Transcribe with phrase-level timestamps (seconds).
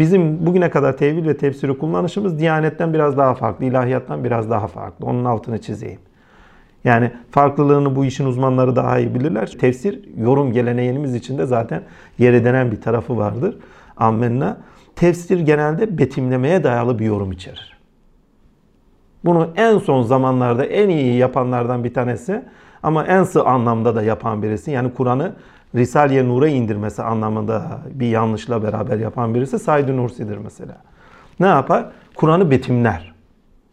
[0.00, 5.06] Bizim bugüne kadar tevil ve tefsiri kullanışımız Diyanetten biraz daha farklı, ilahiyattan biraz daha farklı.
[5.06, 5.98] Onun altını çizeyim.
[6.84, 9.56] Yani farklılığını bu işin uzmanları daha iyi bilirler.
[9.60, 11.82] Tefsir, yorum geleneğimiz içinde zaten
[12.18, 13.56] yer edinen bir tarafı vardır.
[13.96, 14.56] Ammenna.
[14.96, 17.78] Tefsir genelde betimlemeye dayalı bir yorum içerir.
[19.24, 22.42] Bunu en son zamanlarda en iyi yapanlardan bir tanesi
[22.82, 24.70] ama en sığ anlamda da yapan birisi.
[24.70, 25.32] Yani Kur'an'ı
[25.74, 30.76] Risale-i Nur'a indirmesi anlamında bir yanlışla beraber yapan birisi Said Nursi'dir mesela.
[31.40, 31.86] Ne yapar?
[32.14, 33.14] Kur'an'ı betimler,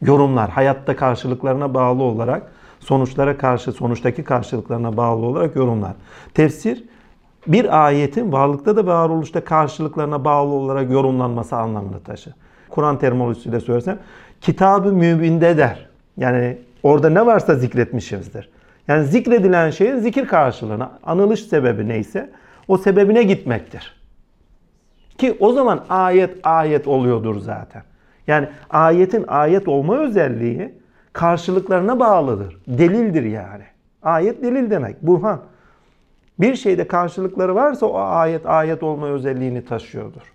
[0.02, 5.94] yorumlar, hayatta karşılıklarına bağlı olarak, sonuçlara karşı, sonuçtaki karşılıklarına bağlı olarak yorumlar.
[6.34, 6.84] Tefsir,
[7.48, 12.34] bir ayetin varlıkta da varoluşta karşılıklarına bağlı olarak yorumlanması anlamını taşır.
[12.70, 14.00] Kur'an terminolojisiyle söylesem,
[14.42, 15.90] kitabı mübinde der.
[16.18, 18.50] Yani orada ne varsa zikretmişizdir.
[18.88, 22.30] Yani zikredilen şeyin zikir karşılığına, anılış sebebi neyse
[22.68, 23.98] o sebebine gitmektir.
[25.18, 27.84] Ki o zaman ayet ayet oluyordur zaten.
[28.28, 30.74] Yani ayetin ayet olma özelliği
[31.14, 32.58] karşılıklarına bağlıdır.
[32.68, 33.64] Delildir yani.
[34.04, 35.02] Ayet delil demek.
[35.02, 35.42] Burhan.
[36.40, 40.34] Bir şeyde karşılıkları varsa o ayet ayet olma özelliğini taşıyordur.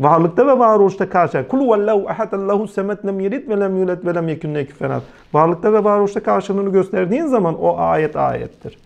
[0.00, 1.48] Varlıkta ve varoluşta karşı.
[1.48, 5.72] Kul vallahu ahad Allahu semet lem yelid ve lem yulet ve lem yekun lahu Varlıkta
[5.72, 8.78] ve varoluşta karşılığını gösterdiğin zaman o ayet ayettir.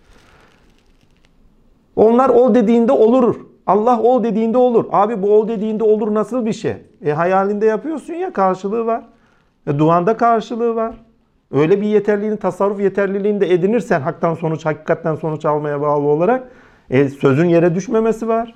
[1.95, 3.35] Onlar ol dediğinde olur.
[3.67, 4.85] Allah ol dediğinde olur.
[4.91, 6.75] Abi bu ol dediğinde olur nasıl bir şey?
[7.05, 9.03] E hayalinde yapıyorsun ya karşılığı var.
[9.67, 10.95] E duanda karşılığı var.
[11.51, 16.43] Öyle bir yeterliğini, tasarruf yeterliliğini de edinirsen haktan sonuç, hakikatten sonuç almaya bağlı olarak
[16.89, 18.53] e, sözün yere düşmemesi var.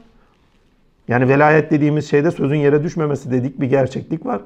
[1.10, 4.42] Yani velayet dediğimiz şeyde sözün yere düşmemesi dedik bir gerçeklik var.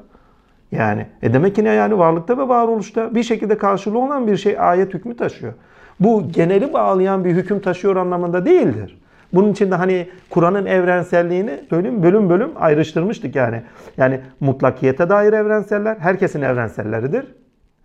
[0.72, 4.60] Yani e demek ki ne yani varlıkta ve varoluşta bir şekilde karşılığı olan bir şey
[4.60, 5.54] ayet hükmü taşıyor.
[6.00, 9.02] Bu geneli bağlayan bir hüküm taşıyor anlamında değildir.
[9.34, 13.62] Bunun için de hani Kur'an'ın evrenselliğini söyleyeyim bölüm bölüm ayrıştırmıştık yani.
[13.98, 17.26] Yani mutlakiyete dair evrenseller herkesin evrenselleridir.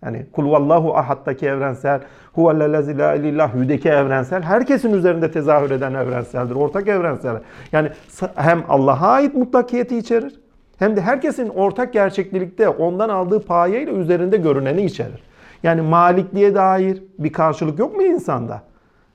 [0.05, 2.01] Yani kul vallahu ahad'daki evrensel,
[2.33, 6.55] huvellezî la ilillahü'deki evrensel, herkesin üzerinde tezahür eden evrenseldir.
[6.55, 7.41] Ortak evrensel.
[7.71, 7.89] Yani
[8.35, 10.39] hem Allah'a ait mutlakiyeti içerir,
[10.77, 15.23] hem de herkesin ortak gerçeklikte ondan aldığı payeyle üzerinde görüneni içerir.
[15.63, 18.61] Yani malikliğe dair bir karşılık yok mu insanda?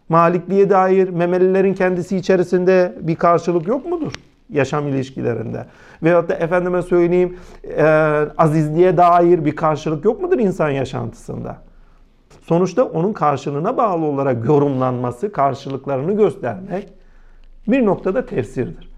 [0.09, 4.13] Malikliğe dair memelilerin kendisi içerisinde bir karşılık yok mudur?
[4.55, 5.67] Yaşam ilişkilerinde.
[6.03, 7.37] Veyahut da efendime söyleyeyim
[7.77, 7.85] e,
[8.39, 11.57] azizliğe dair bir karşılık yok mudur insan yaşantısında?
[12.43, 16.89] Sonuçta onun karşılığına bağlı olarak yorumlanması, karşılıklarını göstermek
[17.69, 18.95] bir noktada tefsirdir.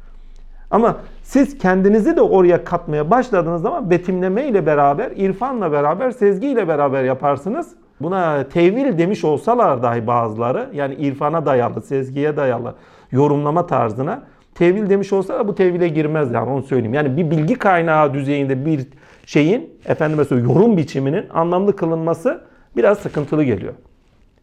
[0.70, 6.68] Ama siz kendinizi de oraya katmaya başladığınız zaman betimleme ile beraber, irfanla beraber, sezgi ile
[6.68, 7.68] beraber yaparsınız.
[8.00, 12.74] Buna tevil demiş olsalar dahi bazıları, yani irfana dayalı, sezgiye dayalı
[13.10, 14.22] yorumlama tarzına
[14.58, 16.94] tevil demiş olsa da bu tevile girmez yani onu söyleyeyim.
[16.94, 18.86] Yani bir bilgi kaynağı düzeyinde bir
[19.26, 22.40] şeyin efendime söyleyeyim yorum biçiminin anlamlı kılınması
[22.76, 23.74] biraz sıkıntılı geliyor.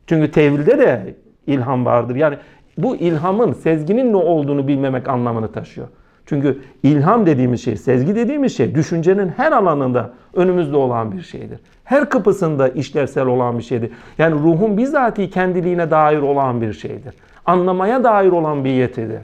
[0.07, 1.15] Çünkü tevilde de
[1.47, 2.15] ilham vardır.
[2.15, 2.37] Yani
[2.77, 5.87] bu ilhamın, sezginin ne olduğunu bilmemek anlamını taşıyor.
[6.25, 11.59] Çünkü ilham dediğimiz şey, sezgi dediğimiz şey düşüncenin her alanında önümüzde olan bir şeydir.
[11.83, 13.91] Her kapısında işlevsel olan bir şeydir.
[14.17, 17.13] Yani ruhun bizatihi kendiliğine dair olan bir şeydir.
[17.45, 19.21] Anlamaya dair olan bir yetidir.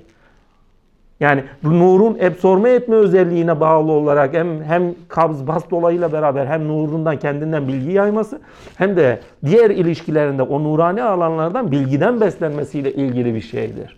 [1.19, 7.19] Yani nurun ebsorme etme özelliğine bağlı olarak hem hem kabz bas dolayıyla beraber hem nurundan
[7.19, 8.41] kendinden bilgi yayması
[8.75, 13.97] hem de diğer ilişkilerinde o nurani alanlardan bilgiden beslenmesiyle ilgili bir şeydir.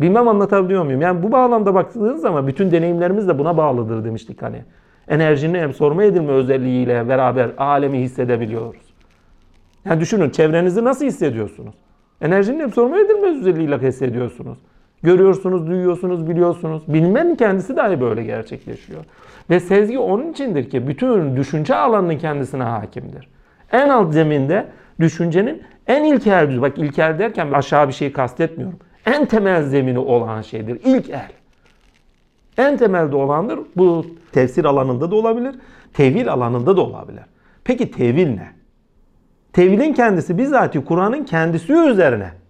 [0.00, 1.00] Bilmem anlatabiliyor muyum?
[1.00, 4.64] Yani bu bağlamda baktığınız zaman bütün deneyimlerimiz de buna bağlıdır demiştik hani.
[5.08, 8.82] Enerjinin ebsorme edilme özelliğiyle beraber alemi hissedebiliyoruz.
[9.84, 11.74] Yani düşünün çevrenizi nasıl hissediyorsunuz?
[12.20, 14.58] Enerjinin ebsorme edilme özelliğiyle hissediyorsunuz.
[15.04, 16.82] Görüyorsunuz, duyuyorsunuz, biliyorsunuz.
[16.88, 19.04] Bilmenin kendisi dahi böyle gerçekleşiyor.
[19.50, 23.28] Ve sezgi onun içindir ki bütün düşünce alanının kendisine hakimdir.
[23.72, 24.66] En alt zeminde
[25.00, 28.78] düşüncenin en ilkel düzey, bak ilkel derken aşağı bir şey kastetmiyorum.
[29.06, 30.80] En temel zemini olan şeydir.
[30.84, 31.30] İlk el.
[32.58, 33.60] En temelde olandır.
[33.76, 35.54] Bu tefsir alanında da olabilir,
[35.92, 37.22] tevil alanında da olabilir.
[37.64, 38.48] Peki tevil ne?
[39.52, 42.43] Tevilin kendisi bizatihi Kur'an'ın kendisi üzerine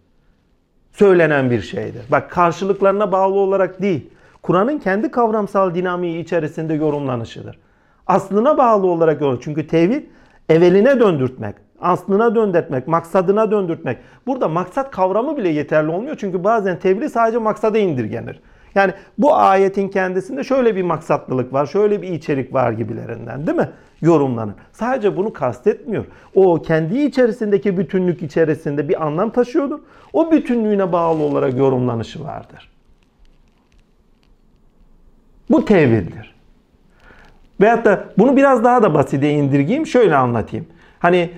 [0.94, 2.02] söylenen bir şeydir.
[2.10, 4.10] Bak karşılıklarına bağlı olarak değil.
[4.42, 7.58] Kur'an'ın kendi kavramsal dinamiği içerisinde yorumlanışıdır.
[8.06, 9.40] Aslına bağlı olarak yorum.
[9.42, 10.02] Çünkü tevhid
[10.48, 13.98] eveline döndürtmek, aslına döndürtmek, maksadına döndürtmek.
[14.26, 16.16] Burada maksat kavramı bile yeterli olmuyor.
[16.20, 18.40] Çünkü bazen tevhid sadece maksada indirgenir.
[18.74, 23.68] Yani bu ayetin kendisinde şöyle bir maksatlılık var, şöyle bir içerik var gibilerinden değil mi?
[24.00, 24.54] Yorumlanır.
[24.72, 26.04] Sadece bunu kastetmiyor.
[26.34, 29.78] O kendi içerisindeki bütünlük içerisinde bir anlam taşıyordur.
[30.12, 32.70] O bütünlüğüne bağlı olarak yorumlanışı vardır.
[35.50, 36.34] Bu tevildir.
[37.60, 39.86] Veyahut da bunu biraz daha da basite indirgeyim.
[39.86, 40.66] Şöyle anlatayım.
[40.98, 41.30] Hani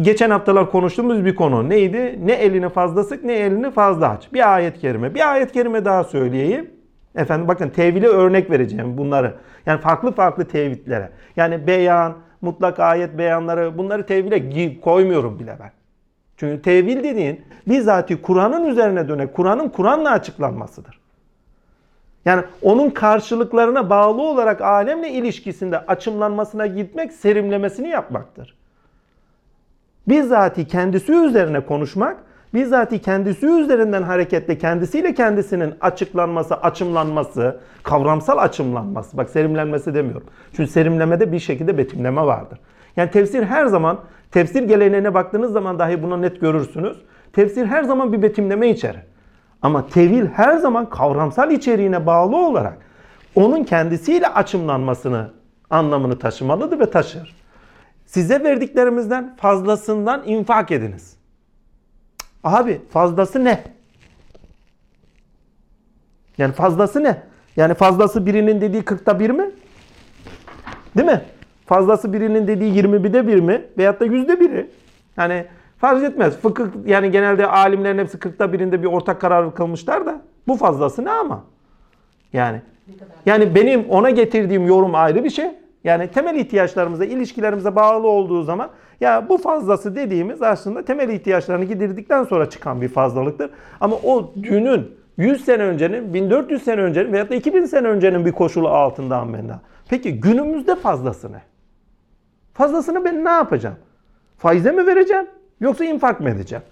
[0.00, 2.18] geçen haftalar konuştuğumuz bir konu neydi?
[2.24, 4.32] Ne elini fazla sık ne elini fazla aç.
[4.32, 5.14] Bir ayet kerime.
[5.14, 6.70] Bir ayet kerime daha söyleyeyim.
[7.16, 9.34] Efendim bakın tevhile örnek vereceğim bunları.
[9.66, 11.10] Yani farklı farklı tevhidlere.
[11.36, 15.70] Yani beyan, mutlak ayet beyanları bunları tevhile koymuyorum bile ben.
[16.36, 21.00] Çünkü tevil dediğin bizzati Kur'an'ın üzerine dönek, Kur'an'ın Kur'an'la açıklanmasıdır.
[22.24, 28.54] Yani onun karşılıklarına bağlı olarak alemle ilişkisinde açımlanmasına gitmek, serimlemesini yapmaktır.
[30.08, 32.16] Bizzati kendisi üzerine konuşmak,
[32.54, 39.16] bizzati kendisi üzerinden hareketle kendisiyle kendisinin açıklanması, açımlanması, kavramsal açımlanması.
[39.16, 40.26] Bak serimlenmesi demiyorum.
[40.56, 42.58] Çünkü serimlemede bir şekilde betimleme vardır.
[42.96, 46.96] Yani tefsir her zaman, tefsir geleneğine baktığınız zaman dahi bunu net görürsünüz.
[47.32, 49.00] Tefsir her zaman bir betimleme içerir.
[49.62, 52.78] Ama tevil her zaman kavramsal içeriğine bağlı olarak
[53.34, 55.30] onun kendisiyle açımlanmasını,
[55.70, 57.34] anlamını taşımalıdır ve taşır.
[58.06, 61.13] Size verdiklerimizden fazlasından infak ediniz.
[62.44, 63.64] Abi fazlası ne?
[66.38, 67.22] Yani fazlası ne?
[67.56, 69.50] Yani fazlası birinin dediği 40'ta bir mi?
[70.96, 71.22] Değil mi?
[71.66, 73.64] Fazlası birinin dediği 21'de bir mi?
[73.78, 74.70] Veyahut da yüzde biri.
[75.16, 75.46] Yani
[75.78, 76.36] fark etmez.
[76.36, 81.10] Fıkıh yani genelde alimlerin hepsi 40'ta birinde bir ortak karar kılmışlar da bu fazlası ne
[81.10, 81.44] ama?
[82.32, 82.60] Yani
[83.26, 85.50] yani benim ona getirdiğim yorum ayrı bir şey.
[85.84, 88.70] Yani temel ihtiyaçlarımıza, ilişkilerimize bağlı olduğu zaman
[89.00, 93.50] ya bu fazlası dediğimiz aslında temel ihtiyaçlarını gidirdikten sonra çıkan bir fazlalıktır.
[93.80, 98.32] Ama o dünün 100 sene öncenin, 1400 sene öncenin veyahut da 2000 sene öncenin bir
[98.32, 99.60] koşulu altında amenna.
[99.88, 101.42] Peki günümüzde fazlası ne?
[102.54, 103.76] Fazlasını ben ne yapacağım?
[104.38, 105.26] Faize mi vereceğim?
[105.60, 106.64] Yoksa infak mı edeceğim?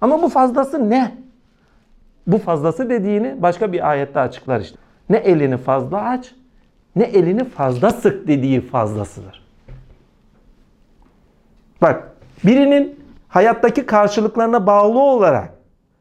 [0.00, 1.14] Ama bu fazlası ne?
[2.26, 4.78] Bu fazlası dediğini başka bir ayette açıklar işte.
[5.10, 6.34] Ne elini fazla aç,
[6.96, 9.45] ne elini fazla sık dediği fazlasıdır.
[11.82, 12.12] Bak
[12.44, 15.56] birinin hayattaki karşılıklarına bağlı olarak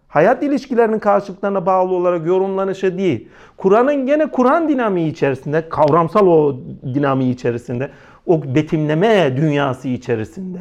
[0.08, 3.28] hayat ilişkilerinin karşılıklarına bağlı olarak yorumlanışı değil.
[3.58, 6.56] Kur'an'ın gene Kur'an dinamiği içerisinde, kavramsal o
[6.94, 7.92] dinamiği içerisinde,
[8.26, 10.60] o betimleme dünyası içerisinde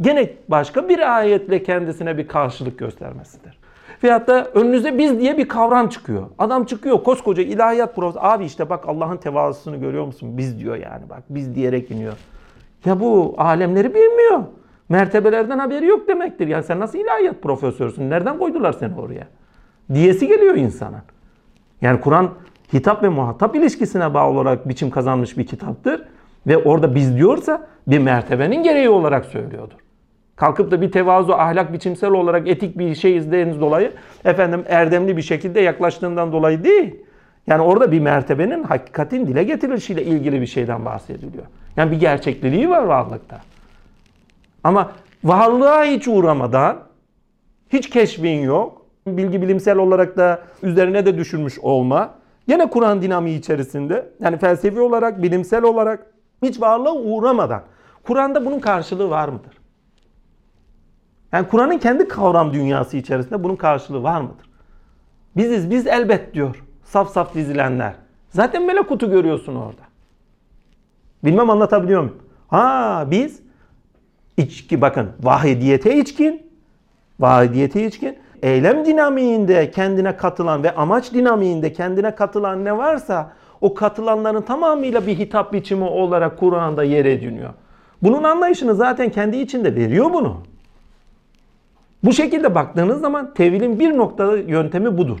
[0.00, 3.58] gene başka bir ayetle kendisine bir karşılık göstermesidir.
[4.04, 6.26] Veyahut da önünüze biz diye bir kavram çıkıyor.
[6.38, 8.24] Adam çıkıyor koskoca ilahiyat profesörü.
[8.24, 10.38] Abi işte bak Allah'ın tevazusunu görüyor musun?
[10.38, 12.12] Biz diyor yani bak biz diyerek iniyor.
[12.84, 14.40] Ya bu alemleri bilmiyor.
[14.88, 16.48] Mertebelerden haberi yok demektir.
[16.48, 18.10] Yani sen nasıl ilahiyat profesörsün?
[18.10, 19.26] Nereden koydular seni oraya?
[19.94, 21.02] Diyesi geliyor insana.
[21.80, 22.30] Yani Kur'an
[22.72, 26.02] hitap ve muhatap ilişkisine bağlı olarak biçim kazanmış bir kitaptır.
[26.46, 29.78] Ve orada biz diyorsa bir mertebenin gereği olarak söylüyordur.
[30.36, 33.92] Kalkıp da bir tevazu, ahlak biçimsel olarak etik bir şey izlediğiniz dolayı
[34.24, 36.94] efendim erdemli bir şekilde yaklaştığından dolayı değil.
[37.46, 41.44] Yani orada bir mertebenin hakikatin dile getirilişiyle ilgili bir şeyden bahsediliyor.
[41.76, 43.40] Yani bir gerçekliliği var varlıkta.
[44.64, 44.92] Ama
[45.24, 46.78] varlığa hiç uğramadan,
[47.72, 52.14] hiç keşfin yok, bilgi bilimsel olarak da üzerine de düşünmüş olma,
[52.46, 56.06] yine Kur'an dinamiği içerisinde, yani felsefi olarak, bilimsel olarak
[56.42, 57.62] hiç varlığa uğramadan,
[58.02, 59.58] Kur'an'da bunun karşılığı var mıdır?
[61.32, 64.50] Yani Kur'an'ın kendi kavram dünyası içerisinde bunun karşılığı var mıdır?
[65.36, 66.64] Biziz, biz elbet diyor.
[66.84, 67.94] Saf saf dizilenler.
[68.28, 69.82] Zaten melekutu görüyorsun orada.
[71.24, 72.16] Bilmem anlatabiliyor muyum?
[72.48, 73.40] Ha biz
[74.36, 76.42] içki bakın vahidiyete içkin,
[77.20, 84.42] vahidiyete içkin, eylem dinamiğinde kendine katılan ve amaç dinamiğinde kendine katılan ne varsa o katılanların
[84.42, 87.50] tamamıyla bir hitap biçimi olarak Kur'an'da yer ediniyor.
[88.02, 90.42] Bunun anlayışını zaten kendi içinde veriyor bunu.
[92.04, 95.18] Bu şekilde baktığınız zaman tevilin bir noktada yöntemi budur.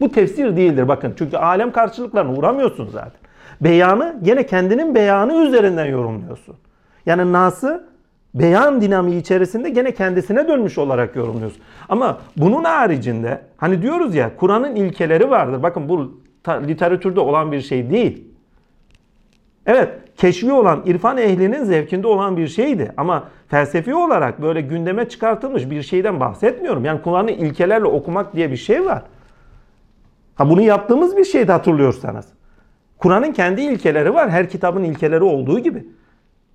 [0.00, 1.14] Bu tefsir değildir bakın.
[1.18, 3.20] Çünkü alem karşılıklarına uğramıyorsun zaten.
[3.60, 6.56] Beyanı gene kendinin beyanı üzerinden yorumluyorsun.
[7.06, 7.88] Yani Nas'ı
[8.34, 11.62] beyan dinamiği içerisinde gene kendisine dönmüş olarak yorumluyorsun.
[11.88, 15.62] Ama bunun haricinde hani diyoruz ya Kur'an'ın ilkeleri vardır.
[15.62, 18.24] Bakın bu literatürde olan bir şey değil.
[19.66, 22.92] Evet, keşfi olan irfan ehlinin zevkinde olan bir şeydi.
[22.96, 26.84] Ama felsefi olarak böyle gündeme çıkartılmış bir şeyden bahsetmiyorum.
[26.84, 29.02] Yani Kur'an'ı ilkelerle okumak diye bir şey var.
[30.34, 32.26] Ha bunu yaptığımız bir şeydi hatırlıyorsanız.
[32.98, 34.30] Kur'an'ın kendi ilkeleri var.
[34.30, 35.86] Her kitabın ilkeleri olduğu gibi.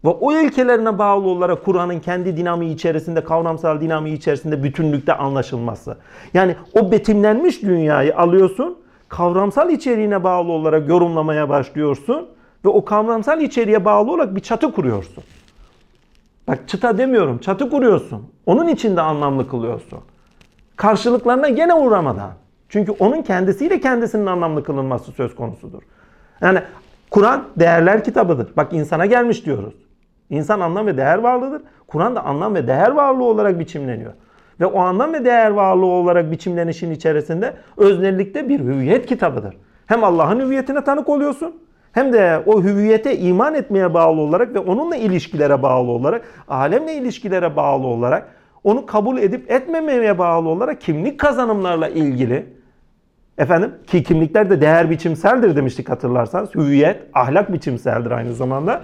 [0.05, 5.97] Ve o ilkelerine bağlı olarak Kur'an'ın kendi dinamiği içerisinde, kavramsal dinamiği içerisinde bütünlükte anlaşılması.
[6.33, 8.77] Yani o betimlenmiş dünyayı alıyorsun,
[9.09, 12.27] kavramsal içeriğine bağlı olarak yorumlamaya başlıyorsun
[12.65, 15.23] ve o kavramsal içeriğe bağlı olarak bir çatı kuruyorsun.
[16.47, 18.27] Bak çıta demiyorum, çatı kuruyorsun.
[18.45, 19.99] Onun içinde anlamlı kılıyorsun.
[20.75, 22.31] Karşılıklarına gene uğramadan.
[22.69, 25.81] Çünkü onun kendisiyle kendisinin anlamlı kılınması söz konusudur.
[26.41, 26.59] Yani
[27.11, 28.47] Kur'an değerler kitabıdır.
[28.57, 29.73] Bak insana gelmiş diyoruz.
[30.29, 31.61] İnsan anlam ve değer varlığıdır.
[31.87, 34.13] Kur'an da anlam ve değer varlığı olarak biçimleniyor.
[34.59, 39.57] Ve o anlam ve değer varlığı olarak biçimlenişin içerisinde öznellikte bir hüviyet kitabıdır.
[39.85, 41.55] Hem Allah'ın hüviyetine tanık oluyorsun
[41.91, 47.55] hem de o hüviyete iman etmeye bağlı olarak ve onunla ilişkilere bağlı olarak, alemle ilişkilere
[47.55, 48.29] bağlı olarak,
[48.63, 52.45] onu kabul edip etmemeye bağlı olarak kimlik kazanımlarla ilgili
[53.37, 56.55] efendim ki kimlikler de değer biçimseldir demiştik hatırlarsanız.
[56.55, 58.83] Hüviyet, ahlak biçimseldir aynı zamanda.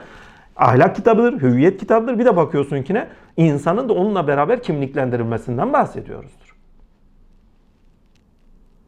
[0.56, 2.20] Ahlak kitabıdır, hüviyet kitabıdır.
[2.20, 3.08] Bir de bakıyorsun ki ne?
[3.38, 6.56] İnsanın da onunla beraber kimliklendirilmesinden bahsediyoruzdur.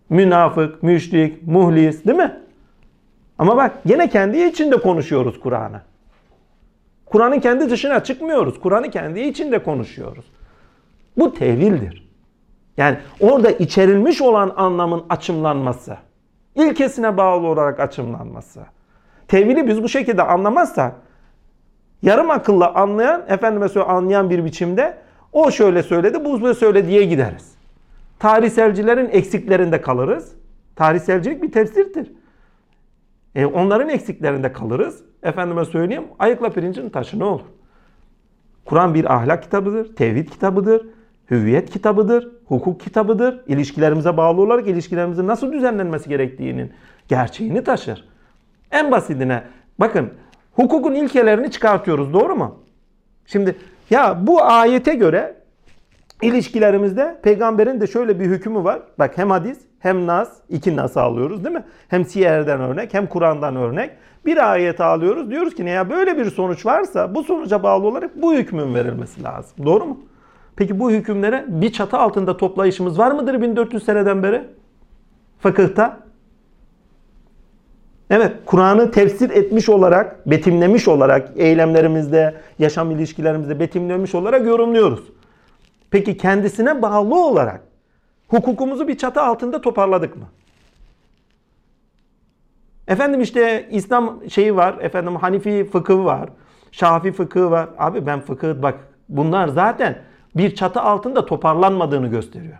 [0.10, 2.38] Münafık, müşrik, muhlis değil mi?
[3.38, 5.82] Ama bak yine kendi içinde konuşuyoruz Kur'an'ı.
[7.06, 8.60] Kur'an'ın kendi dışına çıkmıyoruz.
[8.60, 10.25] Kur'an'ı kendi içinde konuşuyoruz.
[11.18, 12.11] Bu tevildir.
[12.77, 15.97] Yani orada içerilmiş olan anlamın açımlanması.
[16.55, 18.61] ilkesine bağlı olarak açımlanması.
[19.27, 20.95] Tevili biz bu şekilde anlamazsak
[22.01, 24.97] yarım akılla anlayan, efendime söyle anlayan bir biçimde
[25.33, 27.51] o şöyle söyledi, bu böyle söyledi diye gideriz.
[28.19, 30.35] Tarihselcilerin eksiklerinde kalırız.
[30.75, 32.11] Tarihselcilik bir tefsirdir.
[33.35, 35.03] E, onların eksiklerinde kalırız.
[35.23, 37.45] Efendime söyleyeyim ayıkla pirincin taşı ne olur?
[38.65, 40.87] Kur'an bir ahlak kitabıdır, tevhid kitabıdır,
[41.31, 43.41] hüviyet kitabıdır, hukuk kitabıdır.
[43.47, 46.71] İlişkilerimize bağlı olarak ilişkilerimizin nasıl düzenlenmesi gerektiğinin
[47.07, 48.07] gerçeğini taşır.
[48.71, 49.43] En basitine
[49.79, 50.09] bakın
[50.53, 52.59] hukukun ilkelerini çıkartıyoruz doğru mu?
[53.25, 53.55] Şimdi
[53.89, 55.35] ya bu ayete göre
[56.21, 58.79] ilişkilerimizde peygamberin de şöyle bir hükmü var.
[59.00, 61.63] Bak hem hadis hem nas, iki nas alıyoruz değil mi?
[61.88, 63.91] Hem siyerden örnek hem Kur'an'dan örnek.
[64.25, 65.29] Bir ayet alıyoruz.
[65.29, 69.23] Diyoruz ki ne ya böyle bir sonuç varsa bu sonuca bağlı olarak bu hükmün verilmesi
[69.23, 69.65] lazım.
[69.65, 70.00] Doğru mu?
[70.62, 74.48] Peki bu hükümlere bir çatı altında toplayışımız var mıdır 1400 seneden beri?
[75.39, 76.00] Fıkıhta.
[78.10, 85.03] Evet, Kur'an'ı tefsir etmiş olarak, betimlemiş olarak eylemlerimizde, yaşam ilişkilerimizde betimlemiş olarak yorumluyoruz.
[85.91, 87.62] Peki kendisine bağlı olarak
[88.27, 90.25] hukukumuzu bir çatı altında toparladık mı?
[92.88, 96.30] Efendim işte İslam şeyi var, efendim Hanifi fıkıhı var,
[96.72, 97.70] Şafi fıkıhı var.
[97.77, 102.57] Abi ben fıkıh bak bunlar zaten bir çatı altında toparlanmadığını gösteriyor.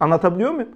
[0.00, 0.68] Anlatabiliyor muyum?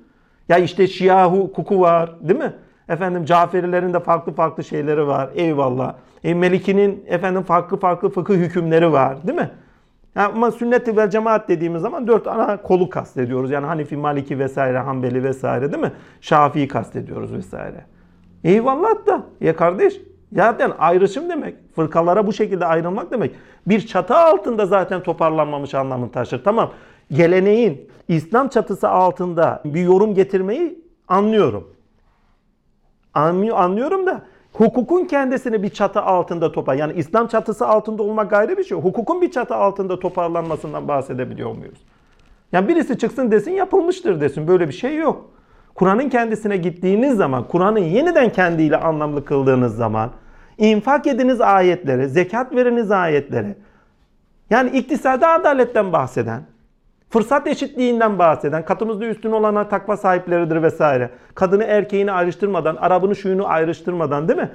[0.49, 2.53] Ya işte Şia hukuku var değil mi?
[2.89, 5.31] Efendim Caferilerin de farklı farklı şeyleri var.
[5.35, 5.95] Eyvallah.
[6.25, 9.51] E, Meliki'nin efendim farklı farklı fıkıh hükümleri var değil mi?
[10.15, 13.51] Yani ama sünnet ve cemaat dediğimiz zaman dört ana kolu kastediyoruz.
[13.51, 15.93] Yani Hanifi, Maliki vesaire, Hanbeli vesaire değil mi?
[16.21, 17.85] Şafii kastediyoruz vesaire.
[18.45, 20.01] Eyvallah da ya kardeş
[20.37, 21.55] zaten ayrışım demek.
[21.75, 23.35] Fırkalara bu şekilde ayrılmak demek.
[23.67, 26.45] Bir çatı altında zaten toparlanmamış anlamını taşır.
[26.45, 26.71] Tamam
[27.13, 31.71] geleneğin İslam çatısı altında bir yorum getirmeyi anlıyorum.
[33.15, 36.75] Anlıyorum da hukukun kendisini bir çatı altında topar.
[36.75, 38.79] Yani İslam çatısı altında olmak gayrı bir şey.
[38.79, 41.79] Hukukun bir çatı altında toparlanmasından bahsedebiliyor muyuz?
[42.53, 44.49] Yani birisi çıksın desin yapılmıştır desin.
[44.49, 45.31] Böyle bir şey yok.
[45.75, 50.11] Kur'an'ın kendisine gittiğiniz zaman, Kur'an'ı yeniden kendiyle anlamlı kıldığınız zaman,
[50.59, 53.55] infak ediniz ayetleri, zekat veriniz ayetleri,
[54.51, 56.43] yani iktisadi adaletten bahseden,
[57.11, 61.11] fırsat eşitliğinden bahseden, katımızda üstün olana takva sahipleridir vesaire.
[61.35, 64.51] Kadını erkeğini ayrıştırmadan, Arabını şuyunu ayrıştırmadan değil mi?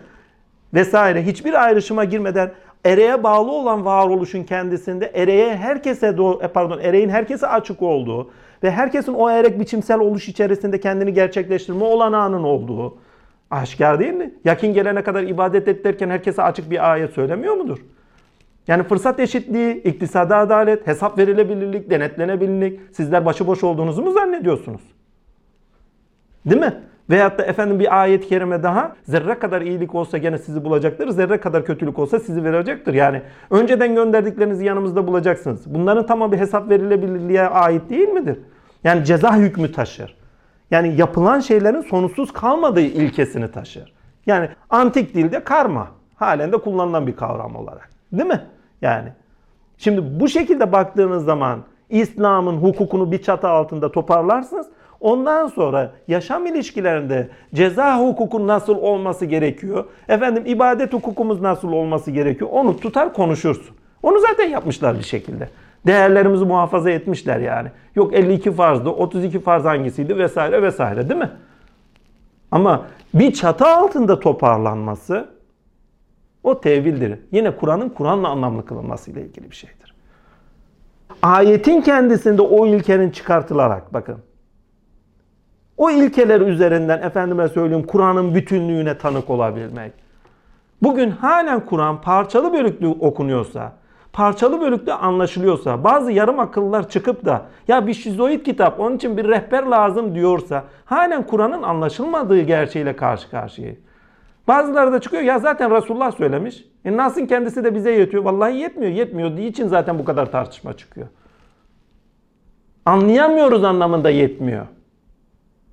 [0.73, 1.25] Vesaire.
[1.25, 2.51] Hiçbir ayrışıma girmeden
[2.85, 6.07] ereğe bağlı olan varoluşun kendisinde ereğe herkese
[6.41, 8.31] e, pardon ereğin herkese açık olduğu
[8.63, 12.97] ve herkesin o erek biçimsel oluş içerisinde kendini gerçekleştirme olanağının olduğu
[13.51, 14.33] aşikar değil mi?
[14.45, 17.77] Yakin gelene kadar ibadet et derken herkese açık bir ayet söylemiyor mudur?
[18.67, 22.79] Yani fırsat eşitliği, iktisadi adalet, hesap verilebilirlik, denetlenebilirlik.
[22.91, 24.81] Sizler başıboş olduğunuzu mu zannediyorsunuz?
[26.45, 26.73] Değil mi?
[27.09, 31.09] Veyahut da efendim bir ayet-i kerime daha zerre kadar iyilik olsa gene sizi bulacaktır.
[31.09, 32.93] Zerre kadar kötülük olsa sizi verecektir.
[32.93, 35.75] Yani önceden gönderdiklerinizi yanımızda bulacaksınız.
[35.75, 38.39] Bunların tamamı hesap verilebilirliğe ait değil midir?
[38.83, 40.20] Yani ceza hükmü taşır.
[40.71, 43.93] Yani yapılan şeylerin sonsuz kalmadığı ilkesini taşır.
[44.25, 47.89] Yani antik dilde karma halen de kullanılan bir kavram olarak.
[48.11, 48.41] Değil mi?
[48.81, 49.09] Yani
[49.77, 51.59] şimdi bu şekilde baktığınız zaman
[51.89, 54.67] İslam'ın hukukunu bir çatı altında toparlarsınız.
[54.99, 59.85] Ondan sonra yaşam ilişkilerinde ceza hukukun nasıl olması gerekiyor?
[60.09, 62.49] Efendim ibadet hukukumuz nasıl olması gerekiyor?
[62.53, 63.75] Onu tutar konuşursun.
[64.03, 65.49] Onu zaten yapmışlar bir şekilde.
[65.87, 67.69] Değerlerimizi muhafaza etmişler yani.
[67.95, 71.31] Yok 52 farzdı, 32 farz hangisiydi vesaire vesaire değil mi?
[72.51, 75.29] Ama bir çatı altında toparlanması
[76.43, 77.19] o tevildir.
[77.31, 79.95] Yine Kur'an'ın Kur'an'la anlamlı kılınması ile ilgili bir şeydir.
[81.21, 84.17] Ayetin kendisinde o ilkenin çıkartılarak bakın
[85.77, 89.93] O ilkeler üzerinden efendime söyleyeyim Kur'an'ın bütünlüğüne tanık olabilmek.
[90.81, 93.73] Bugün halen Kur'an parçalı bölüklü okunuyorsa,
[94.13, 99.27] parçalı bölüklü anlaşılıyorsa, bazı yarım akıllılar çıkıp da ya bir şizoid kitap onun için bir
[99.27, 103.77] rehber lazım diyorsa, halen Kur'an'ın anlaşılmadığı gerçeğiyle karşı karşıyayız.
[104.47, 106.65] Bazıları da çıkıyor ya zaten Resulullah söylemiş.
[106.85, 108.23] E Nas'ın kendisi de bize yetiyor.
[108.23, 108.91] Vallahi yetmiyor.
[108.91, 111.07] Yetmiyor diye için zaten bu kadar tartışma çıkıyor.
[112.85, 114.65] Anlayamıyoruz anlamında yetmiyor.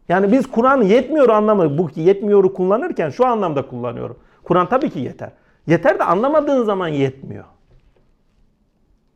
[0.09, 4.19] Yani biz Kur'an yetmiyor anlamı bu yetmiyoru kullanırken şu anlamda kullanıyorum.
[4.45, 5.31] Kur'an tabii ki yeter.
[5.67, 7.45] Yeter de anlamadığın zaman yetmiyor.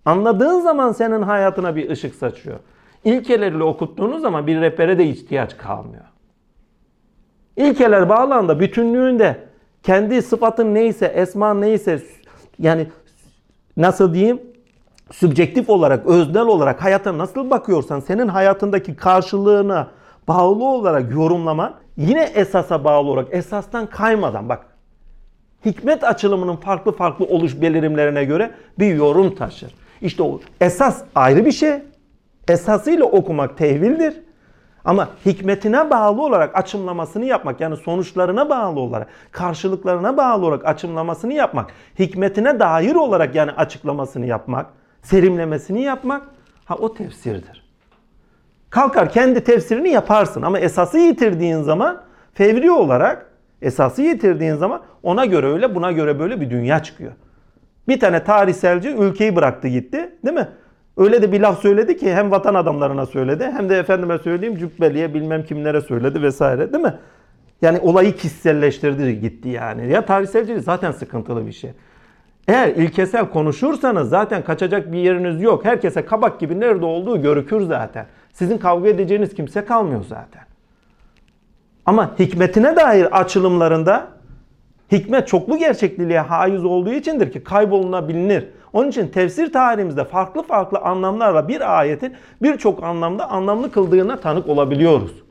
[0.04, 2.58] Anladığın zaman senin hayatına bir ışık saçıyor.
[3.04, 6.04] İlkeleriyle okuttuğunuz zaman bir rehbere de ihtiyaç kalmıyor.
[7.56, 9.38] İlkeler bağlamda bütünlüğünde
[9.82, 12.02] kendi sıfatın neyse, esma neyse
[12.58, 12.86] yani
[13.76, 14.40] nasıl diyeyim
[15.12, 19.88] sübjektif olarak, öznel olarak hayata nasıl bakıyorsan senin hayatındaki karşılığına
[20.28, 24.66] bağlı olarak yorumlaman yine esasa bağlı olarak esastan kaymadan bak
[25.64, 29.74] hikmet açılımının farklı farklı oluş belirimlerine göre bir yorum taşır.
[30.02, 31.82] İşte o esas ayrı bir şey.
[32.48, 34.14] Esasıyla okumak tevhildir.
[34.84, 41.70] Ama hikmetine bağlı olarak açımlamasını yapmak yani sonuçlarına bağlı olarak, karşılıklarına bağlı olarak açımlamasını yapmak,
[41.98, 44.66] hikmetine dair olarak yani açıklamasını yapmak,
[45.02, 46.22] serimlemesini yapmak
[46.64, 47.62] ha o tefsirdir.
[48.70, 52.02] Kalkar kendi tefsirini yaparsın ama esası yitirdiğin zaman
[52.34, 53.26] fevri olarak
[53.62, 57.12] esası yitirdiğin zaman ona göre öyle buna göre böyle bir dünya çıkıyor.
[57.88, 60.48] Bir tane tarihselci ülkeyi bıraktı gitti değil mi?
[60.96, 65.14] Öyle de bir laf söyledi ki hem vatan adamlarına söyledi hem de efendime söyleyeyim cübbeliye
[65.14, 66.94] bilmem kimlere söyledi vesaire değil mi?
[67.62, 69.92] Yani olayı kişiselleştirdi gitti yani.
[69.92, 71.70] Ya tarihselcilik zaten sıkıntılı bir şey.
[72.48, 75.64] Eğer ilkesel konuşursanız zaten kaçacak bir yeriniz yok.
[75.64, 78.06] Herkese kabak gibi nerede olduğu görükür zaten.
[78.32, 80.42] Sizin kavga edeceğiniz kimse kalmıyor zaten.
[81.86, 84.08] Ama hikmetine dair açılımlarında
[84.92, 88.48] hikmet çoklu gerçekliğe haiz olduğu içindir ki kaybolunabilir.
[88.72, 95.22] Onun için tefsir tarihimizde farklı farklı anlamlarla bir ayetin birçok anlamda anlamlı kıldığına tanık olabiliyoruz.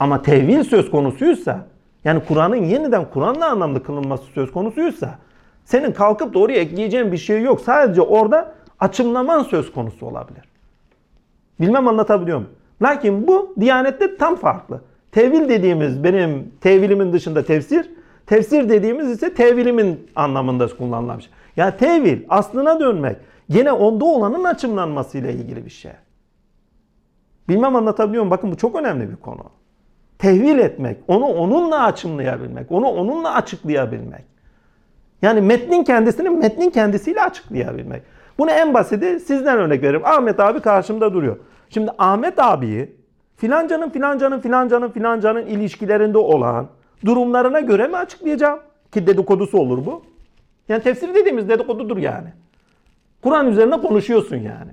[0.00, 1.66] Ama tevil söz konusuysa
[2.04, 5.18] yani Kur'an'ın yeniden Kur'an'la anlamlı kılınması söz konusuysa
[5.64, 7.60] senin kalkıp da oraya ekleyeceğin bir şey yok.
[7.60, 10.42] Sadece orada açımlaman söz konusu olabilir.
[11.60, 12.52] Bilmem anlatabiliyor muyum?
[12.82, 14.80] Lakin bu Diyanet'te tam farklı.
[15.12, 17.90] Tevil dediğimiz benim tevilimin dışında tefsir,
[18.26, 21.32] tefsir dediğimiz ise tevilimin anlamında kullanılan bir şey.
[21.56, 23.16] Yani tevil aslına dönmek
[23.50, 25.92] gene onda olanın açımlanmasıyla ilgili bir şey.
[27.48, 28.30] Bilmem anlatabiliyor muyum?
[28.30, 29.42] Bakın bu çok önemli bir konu.
[30.18, 34.24] Tehvil etmek, onu onunla açımlayabilmek, onu onunla açıklayabilmek.
[35.22, 38.02] Yani metnin kendisini metnin kendisiyle açıklayabilmek.
[38.38, 40.02] Bunu en basiti sizden örnek veririm.
[40.04, 41.36] Ahmet abi karşımda duruyor.
[41.70, 42.96] Şimdi Ahmet abiyi
[43.36, 46.68] filancanın filancanın filancanın filancanın ilişkilerinde olan
[47.04, 48.60] durumlarına göre mi açıklayacağım?
[48.92, 50.04] Ki dedikodusu olur bu.
[50.68, 52.28] Yani tefsir dediğimiz dedikodudur yani.
[53.22, 54.72] Kur'an üzerine konuşuyorsun yani.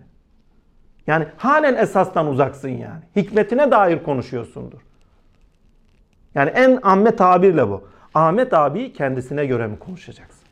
[1.07, 3.01] Yani halen esastan uzaksın yani.
[3.15, 4.79] Hikmetine dair konuşuyorsundur.
[6.35, 7.83] Yani en amme tabirle bu.
[8.13, 10.47] Ahmet abi kendisine göre mi konuşacaksın?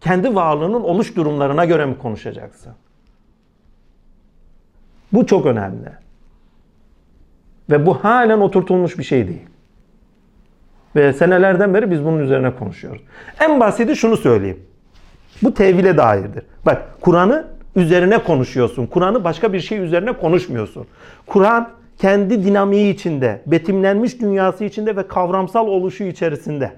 [0.00, 2.72] Kendi varlığının oluş durumlarına göre mi konuşacaksın?
[5.12, 5.92] Bu çok önemli.
[7.70, 9.46] Ve bu halen oturtulmuş bir şey değil.
[10.96, 13.02] Ve senelerden beri biz bunun üzerine konuşuyoruz.
[13.40, 14.60] En basiti şunu söyleyeyim.
[15.42, 16.44] Bu tevhile dairdir.
[16.66, 18.86] Bak Kur'an'ı üzerine konuşuyorsun.
[18.86, 20.86] Kur'an'ı başka bir şey üzerine konuşmuyorsun.
[21.26, 26.72] Kur'an kendi dinamiği içinde, betimlenmiş dünyası içinde ve kavramsal oluşu içerisinde.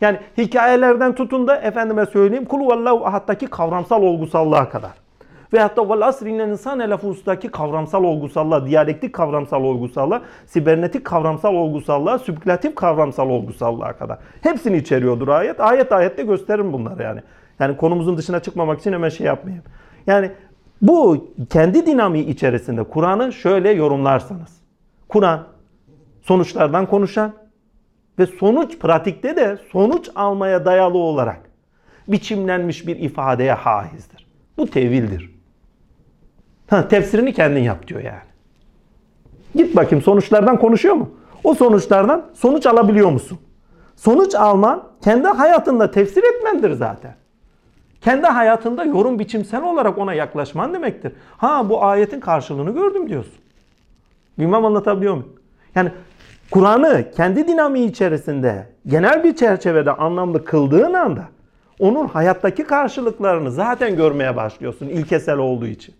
[0.00, 5.05] Yani hikayelerden tutun da efendime söyleyeyim kul vallahu ahad'taki kavramsal olgusallığa kadar.
[5.56, 12.74] Ve hatta vel asrinen insan elafustaki kavramsal olgusallığa, diyalektik kavramsal olgusallığa, sibernetik kavramsal olgusallığa, sübülatif
[12.74, 14.18] kavramsal olgusallığa kadar.
[14.40, 15.60] Hepsini içeriyordur ayet.
[15.60, 17.20] Ayet ayette gösteririm bunları yani.
[17.60, 19.64] Yani konumuzun dışına çıkmamak için hemen şey yapmayayım.
[20.06, 20.30] Yani
[20.82, 24.60] bu kendi dinamiği içerisinde Kur'an'ı şöyle yorumlarsanız.
[25.08, 25.46] Kur'an
[26.22, 27.32] sonuçlardan konuşan
[28.18, 31.40] ve sonuç pratikte de sonuç almaya dayalı olarak
[32.08, 34.26] biçimlenmiş bir ifadeye haizdir.
[34.58, 35.35] Bu tevildir.
[36.70, 38.26] Ha, tefsirini kendin yap diyor yani.
[39.54, 41.10] Git bakayım sonuçlardan konuşuyor mu?
[41.44, 43.38] O sonuçlardan sonuç alabiliyor musun?
[43.96, 47.14] Sonuç alman kendi hayatında tefsir etmendir zaten.
[48.00, 51.12] Kendi hayatında yorum biçimsel olarak ona yaklaşman demektir.
[51.36, 53.34] Ha bu ayetin karşılığını gördüm diyorsun.
[54.38, 55.32] Bilmem anlatabiliyor muyum?
[55.74, 55.90] Yani
[56.50, 61.24] Kur'an'ı kendi dinamiği içerisinde genel bir çerçevede anlamlı kıldığın anda
[61.78, 65.94] onun hayattaki karşılıklarını zaten görmeye başlıyorsun ilkesel olduğu için.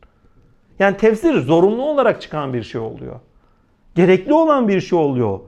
[0.78, 3.20] Yani tefsir zorunlu olarak çıkan bir şey oluyor.
[3.94, 5.40] Gerekli olan bir şey oluyor.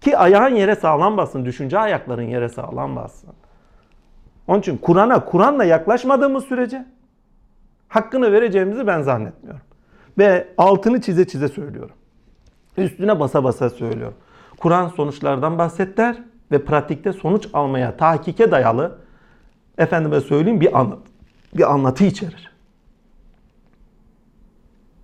[0.00, 1.44] Ki ayağın yere sağlam bassın.
[1.44, 3.30] Düşünce ayakların yere sağlam bassın.
[4.46, 6.86] Onun için Kur'an'a Kur'an'la yaklaşmadığımız sürece
[7.88, 9.62] hakkını vereceğimizi ben zannetmiyorum.
[10.18, 11.94] Ve altını çize çize söylüyorum.
[12.76, 14.16] Üstüne basa basa söylüyorum.
[14.60, 15.98] Kur'an sonuçlardan bahset
[16.52, 18.98] ve pratikte sonuç almaya, tahkike dayalı
[19.78, 20.98] efendime söyleyeyim bir anlat,
[21.54, 22.51] bir anlatı içerir.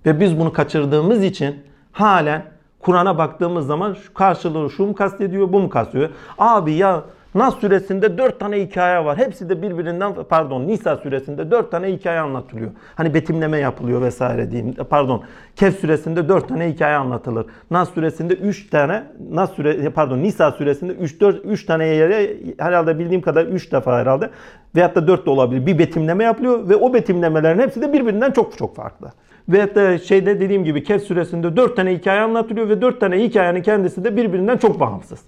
[0.06, 1.56] Ve biz bunu kaçırdığımız için
[1.92, 2.42] halen
[2.80, 6.10] Kur'an'a baktığımız zaman şu karşılığı şu mu kastediyor, bu mu kastediyor?
[6.38, 9.18] Abi ya Nas suresinde dört tane hikaye var.
[9.18, 12.70] Hepsi de birbirinden pardon Nisa suresinde dört tane hikaye anlatılıyor.
[12.94, 14.74] Hani betimleme yapılıyor vesaire diyeyim.
[14.90, 15.24] Pardon.
[15.56, 17.46] Kehf suresinde dört tane hikaye anlatılır.
[17.70, 22.98] Nas suresinde üç tane Nas sure pardon Nisa suresinde üç dört üç tane yere herhalde
[22.98, 24.30] bildiğim kadar üç defa herhalde
[24.76, 25.66] veyahut da dört de olabilir.
[25.66, 29.12] Bir betimleme yapılıyor ve o betimlemelerin hepsi de birbirinden çok çok farklı.
[29.48, 33.62] Ve da şeyde dediğim gibi Kehf suresinde dört tane hikaye anlatılıyor ve dört tane hikayenin
[33.62, 35.20] kendisi de birbirinden çok bağımsız.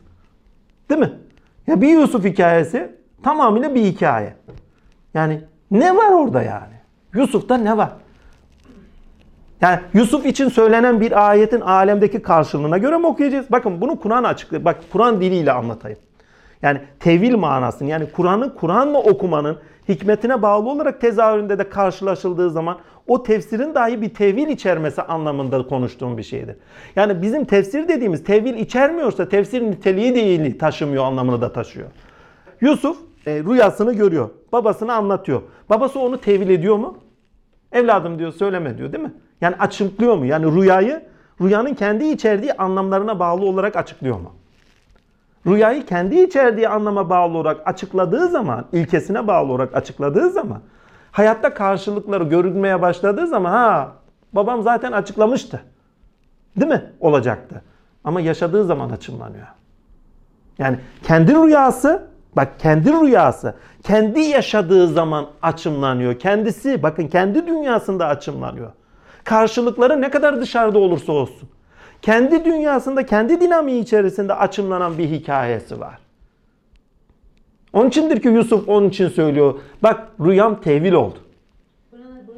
[0.90, 1.12] Değil mi?
[1.66, 2.90] Ya bir Yusuf hikayesi
[3.22, 4.34] tamamıyla bir hikaye.
[5.14, 6.74] Yani ne var orada yani?
[7.14, 7.92] Yusuf'ta ne var?
[9.60, 13.46] Yani Yusuf için söylenen bir ayetin alemdeki karşılığına göre mi okuyacağız?
[13.52, 14.64] Bakın bunu Kur'an açıklıyor.
[14.64, 15.98] Bak Kur'an diliyle anlatayım.
[16.62, 19.58] Yani tevil manasını yani Kur'an'ı Kur'an'la okumanın
[19.90, 26.18] hikmetine bağlı olarak tezahüründe de karşılaşıldığı zaman o tefsirin dahi bir tevil içermesi anlamında konuştuğum
[26.18, 26.56] bir şeydir.
[26.96, 31.88] Yani bizim tefsir dediğimiz tevil içermiyorsa tefsir niteliği değil taşımıyor anlamını da taşıyor.
[32.60, 34.30] Yusuf e, rüyasını görüyor.
[34.52, 35.42] Babasına anlatıyor.
[35.70, 36.98] Babası onu tevil ediyor mu?
[37.72, 39.12] Evladım diyor söyleme diyor değil mi?
[39.40, 40.26] Yani açıklıyor mu?
[40.26, 41.02] Yani rüyayı
[41.40, 44.32] rüyanın kendi içerdiği anlamlarına bağlı olarak açıklıyor mu?
[45.46, 50.60] Rüyayı kendi içerdiği anlama bağlı olarak açıkladığı zaman, ilkesine bağlı olarak açıkladığı zaman,
[51.12, 53.92] hayatta karşılıkları görünmeye başladığı zaman ha
[54.32, 55.60] babam zaten açıklamıştı.
[56.56, 56.92] Değil mi?
[57.00, 57.62] Olacaktı.
[58.04, 59.46] Ama yaşadığı zaman açımlanıyor.
[60.58, 66.18] Yani kendi rüyası, bak kendi rüyası, kendi yaşadığı zaman açımlanıyor.
[66.18, 68.70] Kendisi, bakın kendi dünyasında açımlanıyor.
[69.24, 71.48] Karşılıkları ne kadar dışarıda olursa olsun
[72.02, 75.98] kendi dünyasında, kendi dinamiği içerisinde açımlanan bir hikayesi var.
[77.72, 79.54] Onun içindir ki Yusuf onun için söylüyor.
[79.82, 81.18] Bak rüyam tevil oldu.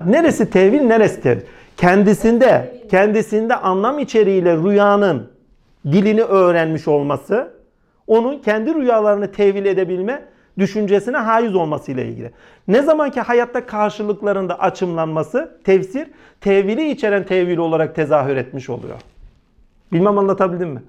[0.07, 1.40] Neresi tevil, neresi tevil?
[1.77, 5.31] Kendisinde, kendisinde anlam içeriğiyle rüyanın
[5.87, 7.53] dilini öğrenmiş olması,
[8.07, 10.25] onun kendi rüyalarını tevil edebilme
[10.59, 12.31] düşüncesine haiz olmasıyla ilgili.
[12.68, 16.09] Ne zamanki hayatta karşılıklarında açımlanması, tefsir,
[16.40, 18.96] tevili içeren tevil olarak tezahür etmiş oluyor.
[19.92, 20.83] Bilmem anlatabildim mi?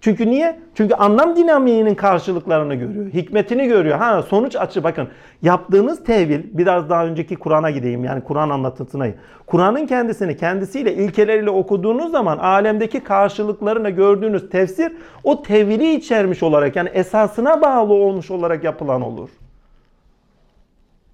[0.00, 0.60] Çünkü niye?
[0.74, 3.06] Çünkü anlam dinamiğinin karşılıklarını görüyor.
[3.06, 3.98] Hikmetini görüyor.
[3.98, 5.08] Ha sonuç açı bakın.
[5.42, 8.04] Yaptığınız tevil biraz daha önceki Kur'an'a gideyim.
[8.04, 9.06] Yani Kur'an anlatısına.
[9.46, 14.92] Kur'an'ın kendisini kendisiyle ilkeleriyle okuduğunuz zaman alemdeki karşılıklarını gördüğünüz tefsir
[15.24, 19.28] o tevili içermiş olarak yani esasına bağlı olmuş olarak yapılan olur.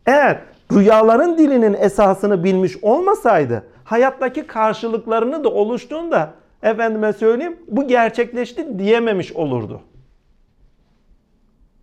[0.07, 0.39] Eğer
[0.73, 6.31] rüyaların dilinin esasını bilmiş olmasaydı hayattaki karşılıklarını da oluştuğunda
[6.63, 9.81] efendime söyleyeyim bu gerçekleşti diyememiş olurdu.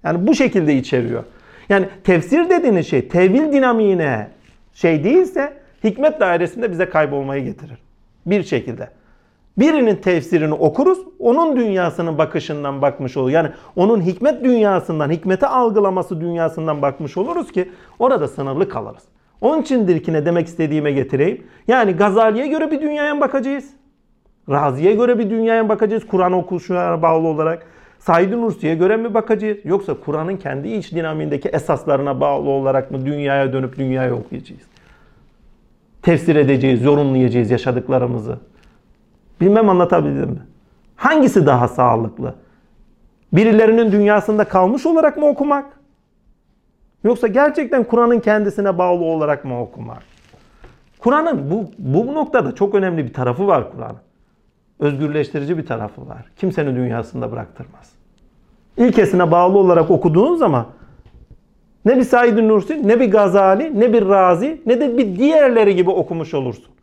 [0.03, 1.23] Yani bu şekilde içeriyor.
[1.69, 4.27] Yani tefsir dediğiniz şey tevil dinamiğine
[4.73, 7.77] şey değilse hikmet dairesinde bize kaybolmayı getirir.
[8.25, 8.89] Bir şekilde.
[9.57, 13.29] Birinin tefsirini okuruz, onun dünyasının bakışından bakmış olur.
[13.29, 19.03] Yani onun hikmet dünyasından, hikmeti algılaması dünyasından bakmış oluruz ki orada sınırlı kalırız.
[19.41, 21.43] Onun içindir ki ne demek istediğime getireyim.
[21.67, 23.69] Yani Gazali'ye göre bir dünyaya bakacağız.
[24.49, 27.65] Razi'ye göre bir dünyaya bakacağız Kur'an okuşuna bağlı olarak.
[27.99, 29.57] Said Nursi'ye göre mi bakacağız?
[29.63, 34.61] Yoksa Kur'an'ın kendi iç dinamiğindeki esaslarına bağlı olarak mı dünyaya dönüp dünyayı okuyacağız?
[36.01, 38.37] Tefsir edeceğiz, yorumlayacağız yaşadıklarımızı.
[39.41, 40.41] Bilmem anlatabildim mi?
[40.95, 42.35] Hangisi daha sağlıklı?
[43.33, 45.65] Birilerinin dünyasında kalmış olarak mı okumak?
[47.03, 50.03] Yoksa gerçekten Kur'an'ın kendisine bağlı olarak mı okumak?
[50.99, 54.12] Kur'an'ın bu, bu noktada çok önemli bir tarafı var Kur'an'ın
[54.79, 56.25] özgürleştirici bir tarafı var.
[56.37, 57.91] Kimsenin dünyasında bıraktırmaz.
[58.77, 60.65] İlkesine bağlı olarak okuduğun zaman
[61.85, 65.89] ne bir Said Nursi, ne bir Gazali, ne bir Razi, ne de bir diğerleri gibi
[65.89, 66.73] okumuş olursun.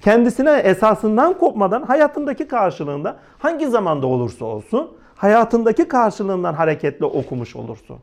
[0.00, 7.96] Kendisine esasından kopmadan hayatındaki karşılığında hangi zamanda olursa olsun hayatındaki karşılığından hareketle okumuş olursun.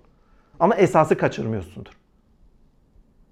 [0.59, 1.91] Ama esası kaçırmıyorsundur.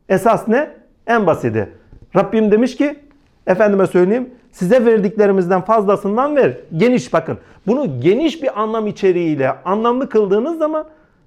[0.09, 0.69] Esas ne?
[1.07, 1.69] En basiti.
[2.15, 2.99] Rabbim demiş ki
[3.47, 6.57] efendime söyleyeyim size verdiklerimizden fazlasından ver.
[6.77, 7.37] Geniş bakın.
[7.67, 10.85] Bunu geniş bir anlam içeriğiyle anlamlı kıldığınız zaman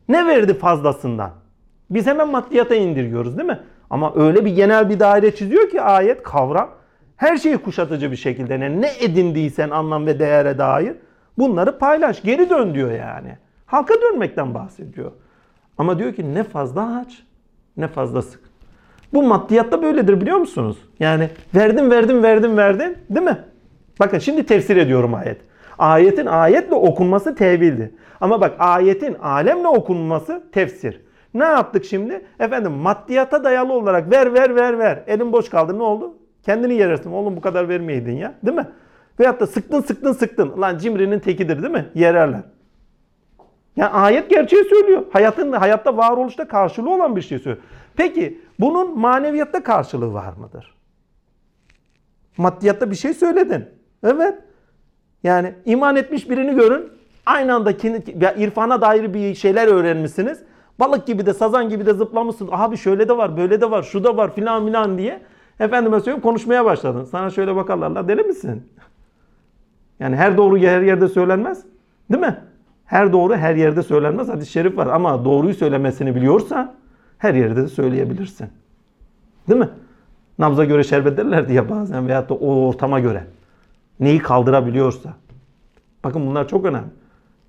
[0.08, 1.30] ne verdi fazlasından?
[1.90, 3.60] Biz hemen maddiyata indiriyoruz değil mi?
[3.90, 6.70] Ama öyle bir genel bir daire çiziyor ki ayet, kavram.
[7.16, 10.94] Her şeyi kuşatıcı bir şekilde ne, ne edindiysen anlam ve değere dair
[11.38, 12.22] bunları paylaş.
[12.22, 13.38] Geri dön diyor yani.
[13.66, 15.12] Halka dönmekten bahsediyor.
[15.78, 17.22] Ama diyor ki ne fazla aç
[17.76, 18.40] ne fazla sık.
[19.12, 20.76] Bu maddiyatta böyledir biliyor musunuz?
[21.00, 23.38] Yani verdim verdim verdim verdim değil mi?
[24.00, 25.40] Bakın şimdi tefsir ediyorum ayet.
[25.78, 27.94] Ayetin ayetle okunması tevildi.
[28.20, 31.00] Ama bak ayetin alemle okunması tefsir.
[31.34, 32.24] Ne yaptık şimdi?
[32.40, 35.02] Efendim maddiyata dayalı olarak ver ver ver ver.
[35.06, 36.14] Elin boş kaldı ne oldu?
[36.42, 37.12] Kendini yerersin.
[37.12, 38.34] Oğlum bu kadar vermeyeydin ya.
[38.44, 38.66] Değil mi?
[39.20, 40.60] Veyahut da sıktın sıktın sıktın.
[40.60, 41.86] Lan cimrinin tekidir değil mi?
[41.94, 42.40] Yererler.
[43.76, 45.02] Yani ayet gerçeği söylüyor.
[45.12, 47.64] Hayatın hayatta varoluşta karşılığı olan bir şey söylüyor.
[47.96, 50.74] Peki bunun maneviyatta karşılığı var mıdır?
[52.36, 53.64] Maddiyatta bir şey söyledin.
[54.04, 54.34] Evet.
[55.22, 56.92] Yani iman etmiş birini görün.
[57.26, 57.70] Aynı anda
[58.36, 60.42] irfana dair bir şeyler öğrenmişsiniz.
[60.80, 62.48] Balık gibi de sazan gibi de zıplamışsın.
[62.52, 65.22] Abi şöyle de var, böyle de var, şu da var filan filan diye.
[65.60, 67.04] Efendime söyleyeyim konuşmaya başladın.
[67.04, 67.90] Sana şöyle bakarlar.
[67.90, 68.72] La deli misin?
[70.00, 71.64] Yani her doğru her yerde söylenmez.
[72.10, 72.40] Değil mi?
[72.86, 74.28] Her doğru her yerde söylenmez.
[74.28, 76.74] Hadis-i şerif var ama doğruyu söylemesini biliyorsa
[77.18, 78.48] her yerde de söyleyebilirsin.
[79.48, 79.68] Değil mi?
[80.38, 83.24] Nabza göre şerbet derler diye bazen veyahut da o ortama göre.
[84.00, 85.14] Neyi kaldırabiliyorsa.
[86.04, 86.88] Bakın bunlar çok önemli.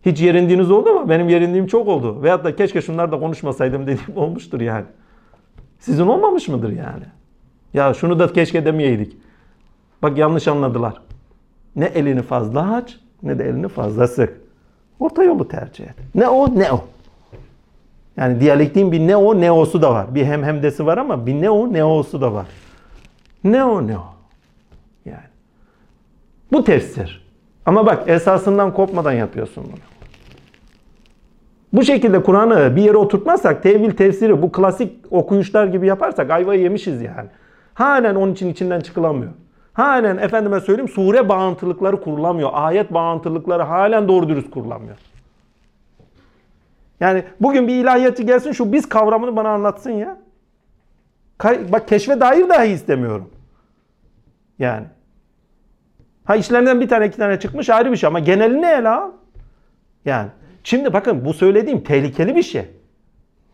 [0.06, 1.10] Hiç yerindiğiniz oldu mu?
[1.10, 2.24] Benim yerindiğim çok oldu.
[2.24, 4.86] Veyahut da keşke şunlar da konuşmasaydım dediğim olmuştur yani.
[5.80, 7.04] Sizin olmamış mıdır yani?
[7.74, 9.18] Ya şunu da keşke demeyeydik.
[10.02, 11.02] Bak yanlış anladılar.
[11.76, 14.47] Ne elini fazla aç ne de elini fazla sık.
[15.00, 15.96] Orta yolu tercih et.
[16.16, 16.86] Ne o ne o.
[18.18, 20.16] Yani diyalektiğin bir ne o ne o'su da var.
[20.16, 22.46] Bir hem hemdesi var ama bir ne o ne o'su da var.
[23.44, 24.06] Ne o ne o.
[25.06, 25.28] Yani.
[26.52, 27.28] Bu tefsir.
[27.66, 29.80] Ama bak esasından kopmadan yapıyorsun bunu.
[31.74, 37.02] Bu şekilde Kur'an'ı bir yere oturtmazsak tevil tefsiri bu klasik okuyuşlar gibi yaparsak ayvayı yemişiz
[37.02, 37.30] yani.
[37.74, 39.32] Halen onun için içinden çıkılamıyor.
[39.78, 42.50] Halen efendime söyleyeyim sure bağıntılıkları kurulamıyor.
[42.54, 44.98] Ayet bağıntılıkları halen doğru dürüst kurulamıyor.
[47.00, 50.18] Yani bugün bir ilahiyatçı gelsin şu biz kavramını bana anlatsın ya.
[51.44, 53.30] Bak keşfe dair dahi istemiyorum.
[54.60, 54.86] Yani.
[56.26, 59.12] Ha işlerinden bir tane iki tane çıkmış ayrı bir şey ama genelini ele al.
[60.06, 60.30] Yani.
[60.64, 62.66] Şimdi bakın bu söylediğim tehlikeli bir şey.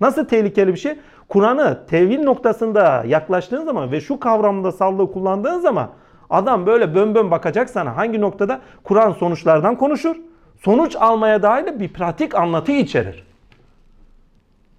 [0.02, 0.96] Nasıl tehlikeli bir şey?
[1.28, 5.90] Kur'an'ı tevil noktasında yaklaştığın zaman ve şu kavramda sallığı kullandığın zaman
[6.34, 7.98] adam böyle bön bön bakacak sana.
[7.98, 8.62] Hangi noktada?
[8.84, 10.15] Kur'an sonuçlardan konuşur.
[10.65, 13.24] Sonuç almaya dair bir pratik anlatı içerir.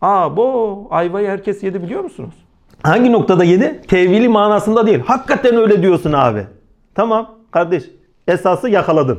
[0.00, 2.34] Aa bu ayvayı herkes yedi biliyor musunuz?
[2.82, 3.80] Hangi noktada yedi?
[3.88, 5.00] Tevili manasında değil.
[5.06, 6.46] Hakikaten öyle diyorsun abi.
[6.94, 7.84] Tamam kardeş
[8.28, 9.18] esası yakaladın.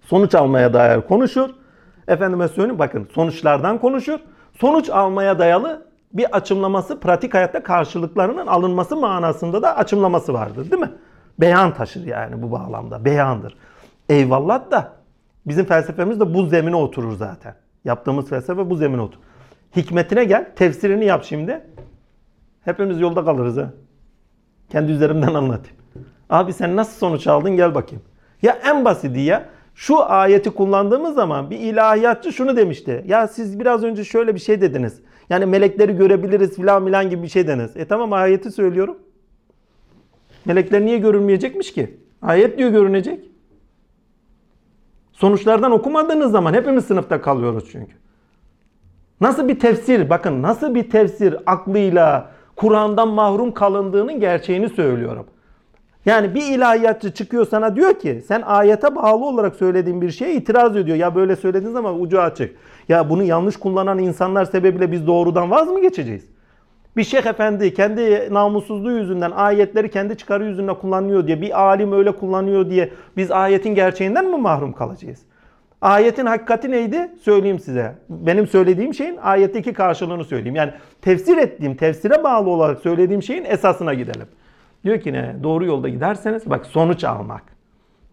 [0.00, 1.50] Sonuç almaya dair konuşur.
[2.08, 4.18] Efendime söyleyeyim bakın sonuçlardan konuşur.
[4.60, 10.90] Sonuç almaya dayalı bir açımlaması pratik hayatta karşılıklarının alınması manasında da açımlaması vardır değil mi?
[11.40, 13.04] Beyan taşır yani bu bağlamda.
[13.04, 13.56] Beyandır.
[14.08, 14.92] Eyvallah da
[15.46, 17.54] bizim felsefemiz de bu zemine oturur zaten.
[17.84, 19.22] Yaptığımız felsefe bu zemine oturur.
[19.76, 21.60] Hikmetine gel, tefsirini yap şimdi.
[22.64, 23.70] Hepimiz yolda kalırız ha.
[24.70, 25.76] Kendi üzerimden anlatayım.
[26.30, 28.04] Abi sen nasıl sonuç aldın gel bakayım.
[28.42, 33.04] Ya en basiti ya şu ayeti kullandığımız zaman bir ilahiyatçı şunu demişti.
[33.06, 35.00] Ya siz biraz önce şöyle bir şey dediniz.
[35.30, 37.76] Yani melekleri görebiliriz filan filan gibi bir şey dediniz.
[37.76, 38.98] E tamam ayeti söylüyorum.
[40.44, 41.98] Melekler niye görünmeyecekmiş ki?
[42.22, 43.24] Ayet diyor görünecek.
[45.12, 47.92] Sonuçlardan okumadığınız zaman hepimiz sınıfta kalıyoruz çünkü.
[49.20, 55.26] Nasıl bir tefsir, bakın nasıl bir tefsir aklıyla Kur'an'dan mahrum kalındığının gerçeğini söylüyorum.
[56.06, 60.76] Yani bir ilahiyatçı çıkıyor sana diyor ki sen ayete bağlı olarak söylediğin bir şeye itiraz
[60.76, 60.96] ediyor.
[60.96, 62.56] Ya böyle söylediğiniz zaman ucu açık.
[62.88, 66.24] Ya bunu yanlış kullanan insanlar sebebiyle biz doğrudan vaz mı geçeceğiz?
[66.96, 72.12] Bir şeyh efendi kendi namussuzluğu yüzünden ayetleri kendi çıkarı yüzünden kullanıyor diye bir alim öyle
[72.12, 75.20] kullanıyor diye biz ayetin gerçeğinden mi mahrum kalacağız?
[75.80, 77.10] Ayetin hakikati neydi?
[77.22, 77.94] Söyleyeyim size.
[78.08, 80.56] Benim söylediğim şeyin ayetteki karşılığını söyleyeyim.
[80.56, 80.72] Yani
[81.02, 84.26] tefsir ettiğim, tefsire bağlı olarak söylediğim şeyin esasına gidelim.
[84.84, 85.36] Diyor ki ne?
[85.42, 87.42] Doğru yolda giderseniz bak sonuç almak.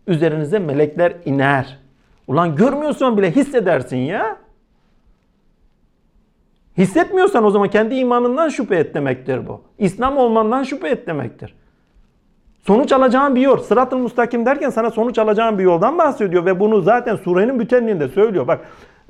[0.08, 1.80] Üzerinize melekler iner.
[2.28, 4.38] Ulan görmüyorsan bile hissedersin ya.
[6.78, 9.62] Hissetmiyorsan o zaman kendi imanından şüphe et demektir bu.
[9.78, 11.56] İslam olmandan şüphe et demektir.
[12.68, 13.58] Sonuç alacağın bir yol.
[13.58, 18.48] Sırat-ı müstakim derken sana sonuç alacağın bir yoldan bahsediyor ve bunu zaten surenin bütünlüğünde söylüyor.
[18.48, 18.62] Bak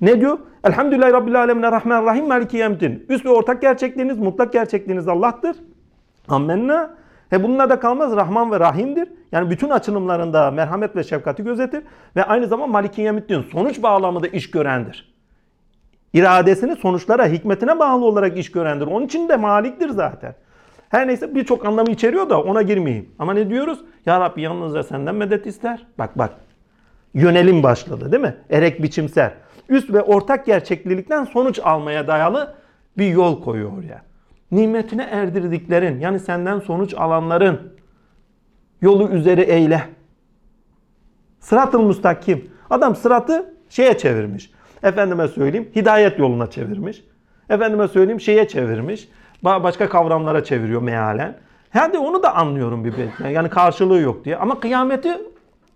[0.01, 0.37] ne diyor?
[0.63, 3.05] Elhamdülillahi Rabbil Alemine Rahman Rahim Maliki Yemtin.
[3.09, 5.55] Üst ve ortak gerçekliğiniz, mutlak gerçekliğiniz Allah'tır.
[6.27, 6.97] Ammenna.
[7.29, 8.15] He bununla da kalmaz.
[8.15, 9.09] Rahman ve Rahim'dir.
[9.31, 11.83] Yani bütün açılımlarında merhamet ve şefkati gözetir.
[12.15, 15.16] Ve aynı zaman Maliki Yemtin sonuç bağlamı da iş görendir.
[16.13, 18.87] İradesini sonuçlara, hikmetine bağlı olarak iş görendir.
[18.87, 20.35] Onun için de maliktir zaten.
[20.89, 23.09] Her neyse birçok anlamı içeriyor da ona girmeyeyim.
[23.19, 23.79] Ama ne diyoruz?
[24.05, 25.87] Ya Rabbi yalnızca senden medet ister.
[25.99, 26.31] Bak bak.
[27.13, 28.35] Yönelim başladı değil mi?
[28.49, 29.33] Erek biçimsel.
[29.69, 32.55] Üst ve ortak gerçeklilikten sonuç almaya dayalı
[32.97, 34.01] bir yol koyuyor oraya.
[34.51, 37.73] Nimetine erdirdiklerin yani senden sonuç alanların
[38.81, 39.81] yolu üzeri eyle.
[41.39, 42.51] Sırat-ı müstakim.
[42.69, 44.51] Adam sıratı şeye çevirmiş.
[44.83, 47.03] Efendime söyleyeyim hidayet yoluna çevirmiş.
[47.49, 49.09] Efendime söyleyeyim şeye çevirmiş.
[49.43, 51.35] Başka kavramlara çeviriyor mealen.
[51.73, 53.33] Hadi onu da anlıyorum bir belki.
[53.33, 54.37] Yani karşılığı yok diye.
[54.37, 55.17] Ama kıyameti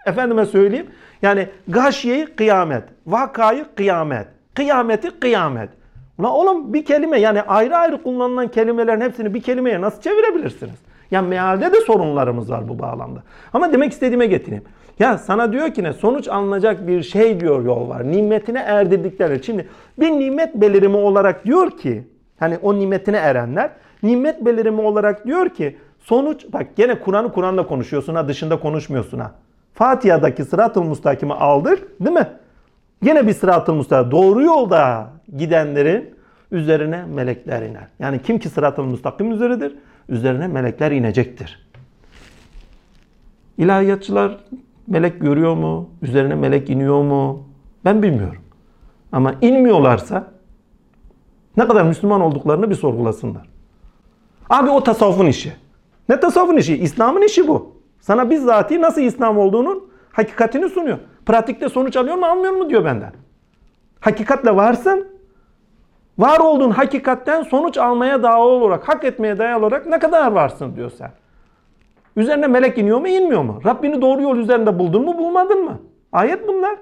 [0.06, 0.88] efendime söyleyeyim.
[1.22, 2.84] Yani gâşiyeyi kıyamet.
[3.08, 4.28] Vakayı kıyamet.
[4.54, 5.70] Kıyameti kıyamet.
[6.18, 10.76] Ulan oğlum bir kelime yani ayrı ayrı kullanılan kelimelerin hepsini bir kelimeye nasıl çevirebilirsiniz?
[11.12, 13.24] Yani mealde de sorunlarımız var bu bağlamda.
[13.54, 14.64] Ama demek istediğime getireyim.
[15.00, 15.94] Ya sana diyor ki ne?
[15.94, 18.12] Sonuç alınacak bir şey diyor yol var.
[18.12, 19.44] Nimetine erdirdikleri.
[19.44, 19.68] Şimdi
[20.00, 22.04] bir nimet belirimi olarak diyor ki
[22.40, 23.72] hani o nimetine erenler
[24.04, 29.32] nimet belirimi olarak diyor ki sonuç bak gene Kur'an'ı Kur'an'la konuşuyorsun ha dışında konuşmuyorsun ha.
[29.74, 32.28] Fatiha'daki sırat-ı mustakimi aldık değil mi?
[33.04, 34.12] Yine bir sırat-ı mustakim.
[34.12, 36.16] Doğru yolda gidenlerin
[36.52, 37.88] üzerine melekler iner.
[38.00, 39.76] Yani kim ki sırat-ı mustakim üzeridir,
[40.10, 41.68] üzerine melekler inecektir.
[43.58, 44.38] İlahiyatçılar
[44.92, 45.90] melek görüyor mu?
[46.02, 47.44] Üzerine melek iniyor mu?
[47.86, 48.42] Ben bilmiyorum.
[49.12, 50.32] Ama inmiyorlarsa
[51.58, 53.50] ne kadar Müslüman olduklarını bir sorgulasınlar.
[54.50, 55.54] Abi o tasavvufun işi.
[56.10, 56.78] Ne tasavvufun işi?
[56.78, 57.76] İslam'ın işi bu.
[58.00, 60.98] Sana bizzati nasıl İslam olduğunun hakikatini sunuyor.
[61.26, 63.14] Pratikte sonuç alıyor mu almıyor mu diyor benden.
[64.00, 65.08] Hakikatle varsın.
[66.18, 70.92] Var olduğun hakikatten sonuç almaya dayalı olarak, hak etmeye dayalı olarak ne kadar varsın diyor
[70.98, 71.12] sen.
[72.16, 73.62] Üzerine melek iniyor mu inmiyor mu?
[73.66, 75.80] Rabbini doğru yol üzerinde buldun mu bulmadın mı?
[76.12, 76.76] Ayet bunlar.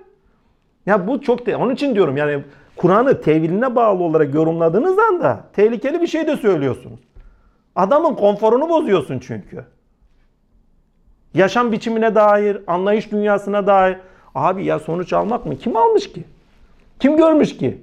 [0.86, 2.44] Ya bu çok te- onun için diyorum yani
[2.78, 7.00] Kur'an'ı teviline bağlı olarak yorumladığınız anda tehlikeli bir şey de söylüyorsunuz.
[7.76, 9.66] Adamın konforunu bozuyorsun çünkü.
[11.34, 13.98] Yaşam biçimine dair, anlayış dünyasına dair.
[14.36, 15.56] Abi ya sonuç almak mı?
[15.56, 16.24] Kim almış ki?
[17.00, 17.82] Kim görmüş ki?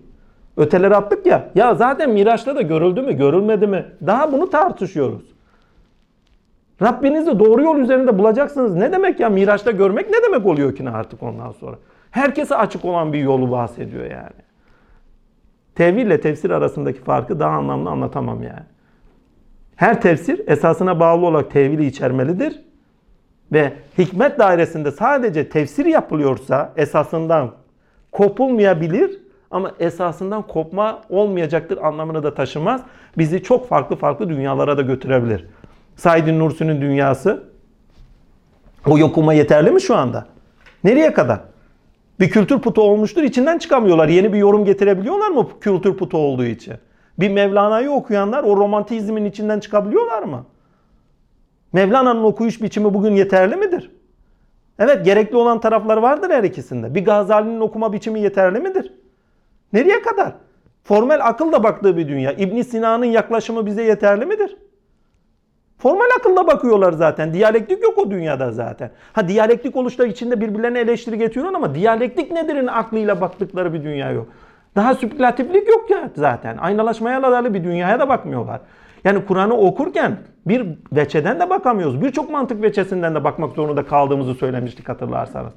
[0.56, 1.48] Öteleri attık ya.
[1.54, 3.86] Ya zaten Miraç'ta da görüldü mü, görülmedi mi?
[4.06, 5.35] Daha bunu tartışıyoruz.
[6.82, 8.74] Rabbinizi doğru yol üzerinde bulacaksınız.
[8.74, 11.76] Ne demek ya Miraç'ta görmek ne demek oluyor ki artık ondan sonra?
[12.10, 14.46] Herkese açık olan bir yolu bahsediyor yani.
[15.74, 18.66] Tevil ile tefsir arasındaki farkı daha anlamlı anlatamam yani.
[19.76, 22.60] Her tefsir esasına bağlı olarak tevili içermelidir.
[23.52, 27.50] Ve hikmet dairesinde sadece tefsir yapılıyorsa esasından
[28.12, 29.18] kopulmayabilir
[29.50, 32.82] ama esasından kopma olmayacaktır anlamını da taşımaz.
[33.18, 35.46] Bizi çok farklı farklı dünyalara da götürebilir.
[35.96, 37.44] Said Nursi'nin dünyası
[38.86, 40.26] o yokuma yeterli mi şu anda?
[40.84, 41.40] Nereye kadar?
[42.20, 44.08] Bir kültür putu olmuştur içinden çıkamıyorlar.
[44.08, 46.74] Yeni bir yorum getirebiliyorlar mı kültür putu olduğu için?
[47.18, 50.44] Bir Mevlana'yı okuyanlar o romantizmin içinden çıkabiliyorlar mı?
[51.72, 53.90] Mevlana'nın okuyuş biçimi bugün yeterli midir?
[54.78, 56.94] Evet gerekli olan taraflar vardır her ikisinde.
[56.94, 58.92] Bir Gazali'nin okuma biçimi yeterli midir?
[59.72, 60.32] Nereye kadar?
[60.84, 62.32] Formel akılla baktığı bir dünya.
[62.32, 64.56] İbn Sina'nın yaklaşımı bize yeterli midir?
[65.78, 67.34] Formal akılla bakıyorlar zaten.
[67.34, 68.90] Diyalektik yok o dünyada zaten.
[69.12, 74.26] Ha diyalektik oluşta içinde birbirlerine eleştiri getiriyor ama diyalektik nedirin aklıyla baktıkları bir dünya yok.
[74.76, 76.56] Daha spekülatiflik yok ya zaten.
[76.56, 78.60] Aynalaşmaya dayalı bir dünyaya da bakmıyorlar.
[79.04, 82.02] Yani Kur'an'ı okurken bir veçeden de bakamıyoruz.
[82.02, 85.52] Birçok mantık veçesinden de bakmak zorunda kaldığımızı söylemiştik hatırlarsanız.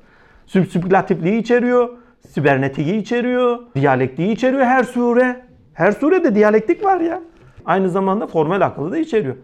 [0.47, 1.89] Spekülatifliği içeriyor,
[2.27, 5.45] sibernetiği içeriyor, diyalektiği içeriyor her sure.
[5.73, 7.21] Her surede diyalektik var ya.
[7.65, 9.35] Aynı zamanda formel akıllı da içeriyor.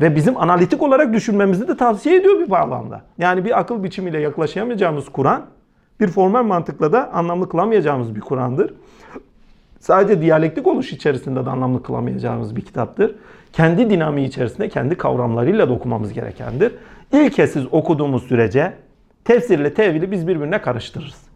[0.00, 3.02] Ve bizim analitik olarak düşünmemizi de tavsiye ediyor bir bağlamda.
[3.18, 5.42] Yani bir akıl biçimiyle yaklaşamayacağımız Kur'an,
[6.00, 8.74] bir formel mantıkla da anlamlı kılamayacağımız bir Kur'an'dır.
[9.80, 13.14] Sadece diyalektik oluş içerisinde de anlamlı kılamayacağımız bir kitaptır.
[13.52, 16.74] Kendi dinamiği içerisinde kendi kavramlarıyla da okumamız gerekendir.
[17.12, 18.72] İlkesiz okuduğumuz sürece
[19.24, 21.26] tefsirle tevili biz birbirine karıştırırız.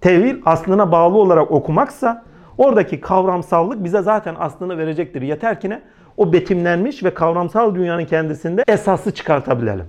[0.00, 2.24] Tevil aslına bağlı olarak okumaksa
[2.58, 5.22] oradaki kavramsallık bize zaten aslını verecektir.
[5.22, 5.82] Yeter ki ne?
[6.16, 9.86] O betimlenmiş ve kavramsal dünyanın kendisinde esası çıkartabilelim.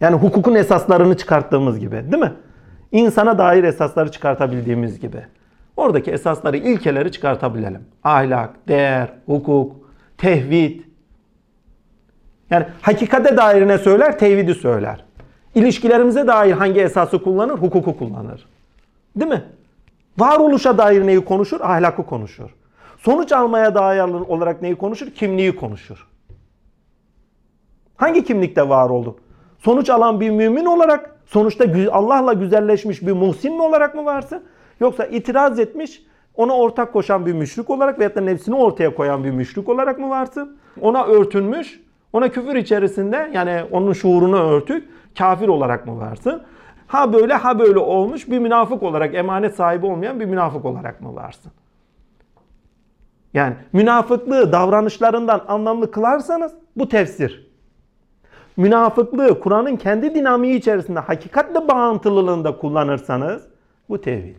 [0.00, 2.32] Yani hukukun esaslarını çıkarttığımız gibi değil mi?
[2.92, 5.24] İnsana dair esasları çıkartabildiğimiz gibi.
[5.76, 7.84] Oradaki esasları, ilkeleri çıkartabilelim.
[8.04, 9.76] Ahlak, değer, hukuk,
[10.18, 10.80] tehvid.
[12.50, 14.18] Yani hakikate dair ne söyler?
[14.18, 15.04] Tevhidi söyler.
[15.54, 17.58] İlişkilerimize dair hangi esası kullanır?
[17.58, 18.46] Hukuku kullanır.
[19.16, 19.42] Değil mi?
[20.18, 21.60] Varoluşa dair neyi konuşur?
[21.60, 22.50] Ahlakı konuşur.
[23.04, 25.10] Sonuç almaya dair olarak neyi konuşur?
[25.10, 26.06] Kimliği konuşur.
[27.96, 29.16] Hangi kimlikte var oldu?
[29.58, 34.44] Sonuç alan bir mümin olarak, sonuçta Allah'la güzelleşmiş bir muhsin mi olarak mı varsın?
[34.80, 36.02] Yoksa itiraz etmiş
[36.36, 40.10] Ona ortak koşan bir müşrik olarak veyahut da nefsini ortaya koyan bir müşrik olarak mı
[40.10, 40.58] varsın?
[40.80, 41.80] Ona örtünmüş,
[42.12, 44.88] ona küfür içerisinde yani onun şuurunu örtük
[45.18, 46.42] kafir olarak mı varsın?
[46.86, 51.14] Ha böyle ha böyle olmuş bir münafık olarak emanet sahibi olmayan bir münafık olarak mı
[51.14, 51.52] varsın?
[53.34, 57.50] Yani münafıklığı davranışlarından anlamlı kılarsanız bu tefsir.
[58.56, 63.42] Münafıklığı Kur'an'ın kendi dinamiği içerisinde hakikatle bağıntılılığında kullanırsanız
[63.88, 64.36] bu tevhid.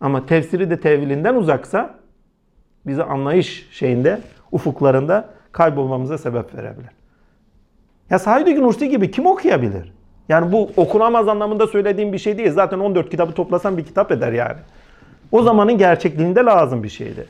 [0.00, 1.94] Ama tefsiri de tevilinden uzaksa
[2.86, 4.20] bize anlayış şeyinde,
[4.52, 6.90] ufuklarında kaybolmamıza sebep verebilir.
[8.10, 9.92] Ya Said Nursi gibi kim okuyabilir?
[10.28, 12.50] Yani bu okunamaz anlamında söylediğim bir şey değil.
[12.50, 14.58] Zaten 14 kitabı toplasan bir kitap eder yani.
[15.32, 17.26] O zamanın gerçekliğinde lazım bir şeydi.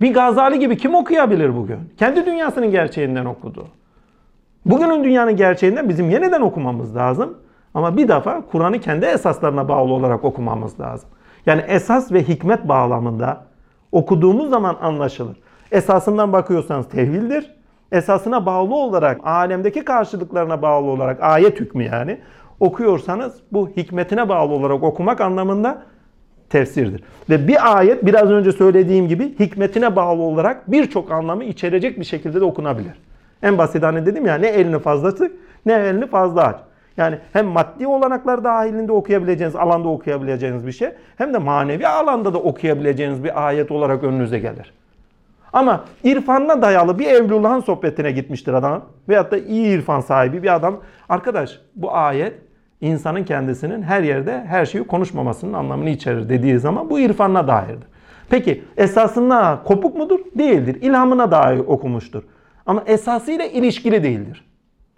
[0.00, 1.78] Bir Gazali gibi kim okuyabilir bugün?
[1.98, 3.66] Kendi dünyasının gerçeğinden okudu.
[4.66, 7.38] Bugünün dünyanın gerçeğinden bizim yeniden okumamız lazım.
[7.74, 11.08] Ama bir defa Kur'an'ı kendi esaslarına bağlı olarak okumamız lazım.
[11.46, 13.44] Yani esas ve hikmet bağlamında
[13.92, 15.36] okuduğumuz zaman anlaşılır.
[15.72, 17.56] Esasından bakıyorsanız tevhildir.
[17.92, 22.18] Esasına bağlı olarak, alemdeki karşılıklarına bağlı olarak, ayet hükmü yani,
[22.60, 25.82] okuyorsanız bu hikmetine bağlı olarak okumak anlamında
[26.50, 27.02] tefsirdir.
[27.30, 32.40] Ve bir ayet biraz önce söylediğim gibi hikmetine bağlı olarak birçok anlamı içerecek bir şekilde
[32.40, 32.92] de okunabilir.
[33.42, 35.32] En basit hani dedim ya ne elini fazla tık
[35.66, 36.56] ne elini fazla aç.
[36.96, 40.88] Yani hem maddi olanaklar dahilinde okuyabileceğiniz, alanda okuyabileceğiniz bir şey
[41.18, 44.72] hem de manevi alanda da okuyabileceğiniz bir ayet olarak önünüze gelir.
[45.52, 48.84] Ama irfanına dayalı bir Evlullah'ın sohbetine gitmiştir adam.
[49.08, 50.80] Veyahut da iyi irfan sahibi bir adam.
[51.08, 52.34] Arkadaş bu ayet
[52.80, 57.88] insanın kendisinin her yerde her şeyi konuşmamasının anlamını içerir dediği zaman bu irfanına dairdir.
[58.30, 60.20] Peki esasında kopuk mudur?
[60.38, 60.82] Değildir.
[60.82, 62.22] İlhamına dair okumuştur.
[62.66, 64.44] Ama esasıyla ilişkili değildir.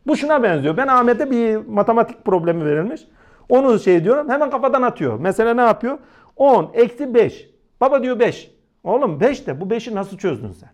[0.07, 0.76] Bu şuna benziyor.
[0.76, 3.01] Ben Ahmet'e bir matematik problemi verilmiş.
[3.49, 5.18] Onu şey diyorum hemen kafadan atıyor.
[5.20, 5.99] Mesela ne yapıyor?
[6.37, 7.51] 10 eksi 5.
[7.81, 8.51] Baba diyor 5.
[8.85, 10.70] Oğlum 5 de bu 5'i nasıl çözdün sen?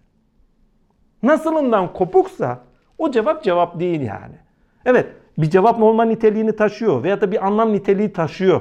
[1.22, 2.58] Nasılından kopuksa
[2.98, 4.34] o cevap cevap değil yani.
[4.84, 5.06] Evet
[5.38, 8.60] bir cevap olma niteliğini taşıyor veya da bir anlam niteliği taşıyor.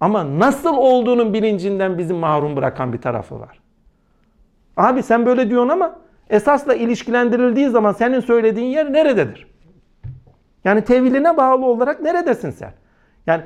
[0.00, 3.60] Ama nasıl olduğunun bilincinden bizi mahrum bırakan bir tarafı var.
[4.76, 5.96] Abi sen böyle diyorsun ama
[6.30, 9.46] esasla ilişkilendirildiği zaman senin söylediğin yer nerededir?
[10.64, 12.72] Yani teviline bağlı olarak neredesin sen?
[13.26, 13.42] Yani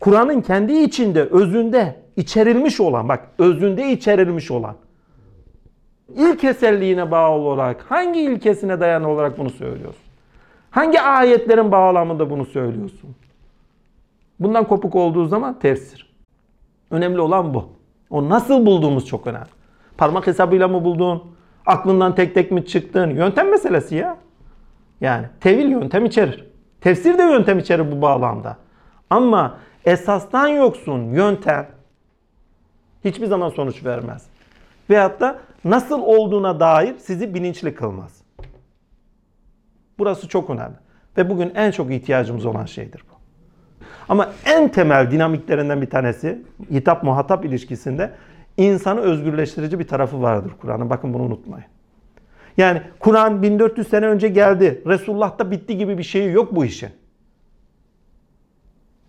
[0.00, 4.76] Kur'an'ın kendi içinde, özünde içerilmiş olan, bak özünde içerilmiş olan
[6.16, 10.11] ilkeselliğine bağlı olarak hangi ilkesine dayalı olarak bunu söylüyorsun?
[10.72, 13.14] Hangi ayetlerin bağlamında bunu söylüyorsun?
[14.40, 16.12] Bundan kopuk olduğu zaman tefsir.
[16.90, 17.68] Önemli olan bu.
[18.10, 19.48] O nasıl bulduğumuz çok önemli.
[19.96, 21.22] Parmak hesabıyla mı buldun?
[21.66, 23.10] Aklından tek tek mi çıktın?
[23.10, 24.16] Yöntem meselesi ya.
[25.00, 26.46] Yani tevil yöntem içerir.
[26.80, 28.56] Tefsir de yöntem içerir bu bağlamda.
[29.10, 31.68] Ama esastan yoksun yöntem
[33.04, 34.26] hiçbir zaman sonuç vermez.
[34.90, 38.21] Veyahut da nasıl olduğuna dair sizi bilinçli kılmaz.
[39.98, 40.76] Burası çok önemli.
[41.16, 43.14] Ve bugün en çok ihtiyacımız olan şeydir bu.
[44.08, 48.10] Ama en temel dinamiklerinden bir tanesi hitap muhatap ilişkisinde
[48.56, 50.90] insanı özgürleştirici bir tarafı vardır Kur'an'ın.
[50.90, 51.66] Bakın bunu unutmayın.
[52.56, 54.82] Yani Kur'an 1400 sene önce geldi.
[54.86, 56.90] Resulullah'ta bitti gibi bir şeyi yok bu işin.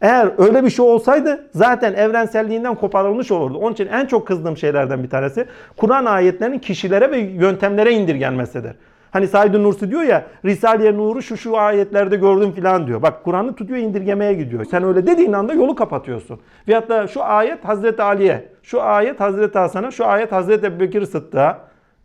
[0.01, 3.57] Eğer öyle bir şey olsaydı zaten evrenselliğinden koparılmış olurdu.
[3.57, 5.45] Onun için en çok kızdığım şeylerden bir tanesi
[5.77, 8.75] Kur'an ayetlerinin kişilere ve yöntemlere indirgenmesidir.
[9.13, 13.01] Hani Said Nursi diyor ya Risale-i Nur'u şu şu ayetlerde gördüm filan diyor.
[13.01, 14.65] Bak Kur'an'ı tutuyor indirgemeye gidiyor.
[14.65, 16.39] Sen öyle dediğin anda yolu kapatıyorsun.
[16.67, 21.59] Veyahut da şu ayet Hazreti Ali'ye, şu ayet Hazreti Hasan'a, şu ayet Hazreti Ebubekir Sıddık'a.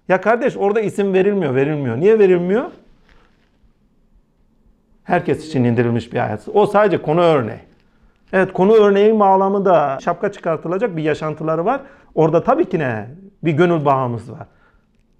[0.08, 1.96] Ya kardeş orada isim verilmiyor, verilmiyor.
[1.96, 2.64] Niye verilmiyor?
[5.04, 6.40] Herkes için indirilmiş bir ayet.
[6.54, 7.60] O sadece konu örneği.
[8.32, 11.80] Evet konu örneğin bağlamında şapka çıkartılacak bir yaşantıları var.
[12.14, 13.06] Orada tabii ki ne?
[13.44, 14.46] Bir gönül bağımız var.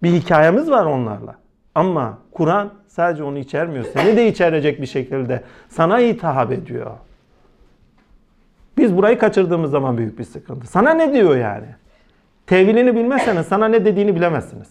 [0.02, 1.34] Bir hikayemiz var onlarla.
[1.78, 3.84] Ama Kur'an sadece onu içermiyor.
[3.84, 6.90] Seni de içerecek bir şekilde sana hitap ediyor.
[8.78, 10.66] Biz burayı kaçırdığımız zaman büyük bir sıkıntı.
[10.66, 11.66] Sana ne diyor yani?
[12.46, 14.68] Tevilini bilmezseniz sana ne dediğini bilemezsiniz.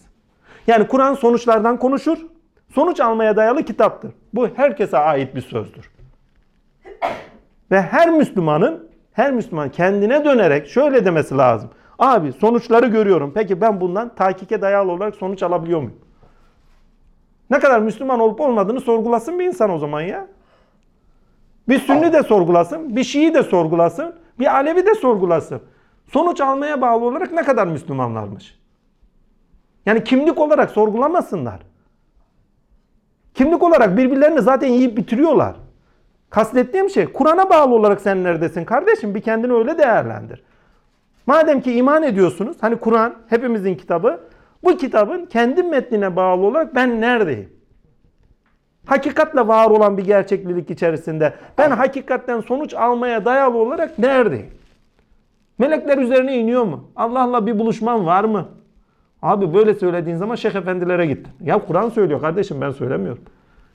[0.66, 2.18] Yani Kur'an sonuçlardan konuşur.
[2.74, 4.10] Sonuç almaya dayalı kitaptır.
[4.34, 5.90] Bu herkese ait bir sözdür.
[7.70, 11.70] Ve her Müslümanın her Müslüman kendine dönerek şöyle demesi lazım.
[11.98, 13.32] Abi sonuçları görüyorum.
[13.34, 16.07] Peki ben bundan takike dayalı olarak sonuç alabiliyor muyum?
[17.50, 20.26] Ne kadar Müslüman olup olmadığını sorgulasın bir insan o zaman ya.
[21.68, 25.60] Bir Sünni de sorgulasın, bir Şii de sorgulasın, bir Alevi de sorgulasın.
[26.12, 28.58] Sonuç almaya bağlı olarak ne kadar Müslümanlarmış?
[29.86, 31.60] Yani kimlik olarak sorgulamasınlar.
[33.34, 35.56] Kimlik olarak birbirlerini zaten yiyip bitiriyorlar.
[36.30, 39.14] Kastettiğim şey Kur'an'a bağlı olarak sen neredesin kardeşim?
[39.14, 40.42] Bir kendini öyle değerlendir.
[41.26, 44.20] Madem ki iman ediyorsunuz, hani Kur'an hepimizin kitabı,
[44.64, 47.52] bu kitabın kendi metnine bağlı olarak ben neredeyim?
[48.86, 54.50] Hakikatle var olan bir gerçeklilik içerisinde ben hakikatten sonuç almaya dayalı olarak neredeyim?
[55.58, 56.90] Melekler üzerine iniyor mu?
[56.96, 58.48] Allah'la bir buluşman var mı?
[59.22, 61.32] Abi böyle söylediğin zaman şeyh efendilere gittin.
[61.44, 63.22] Ya Kur'an söylüyor kardeşim ben söylemiyorum.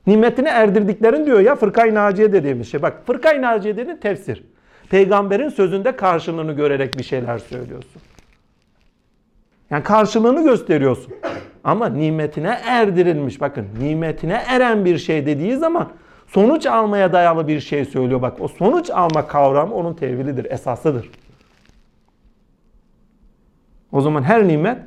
[0.08, 2.82] Nimetini erdirdiklerin diyor ya fırkay naciye dediğimiz şey.
[2.82, 4.44] Bak fırkay naciye dediğin tefsir.
[4.90, 8.02] Peygamberin sözünde karşılığını görerek bir şeyler söylüyorsun.
[9.74, 11.14] Yani karşılığını gösteriyorsun.
[11.64, 13.42] Ama nimetine erdirilmiş.
[13.42, 15.90] Bakın nimetine eren bir şey dediği zaman
[16.28, 18.22] sonuç almaya dayalı bir şey söylüyor.
[18.22, 21.10] Bak o sonuç alma kavramı onun tevhilidir, esasıdır.
[23.92, 24.78] O zaman her nimet,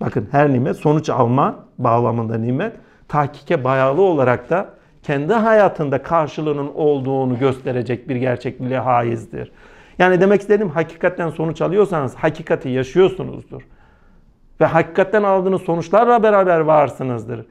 [0.00, 2.72] bakın her nimet sonuç alma bağlamında nimet,
[3.08, 4.68] tahkike bağlı olarak da
[5.02, 9.52] kendi hayatında karşılığının olduğunu gösterecek bir gerçekliğe haizdir.
[9.98, 13.62] Yani demek istediğim hakikatten sonuç alıyorsanız hakikati yaşıyorsunuzdur.
[14.60, 17.46] Ve hakikatten aldığınız sonuçlarla beraber varsınızdır.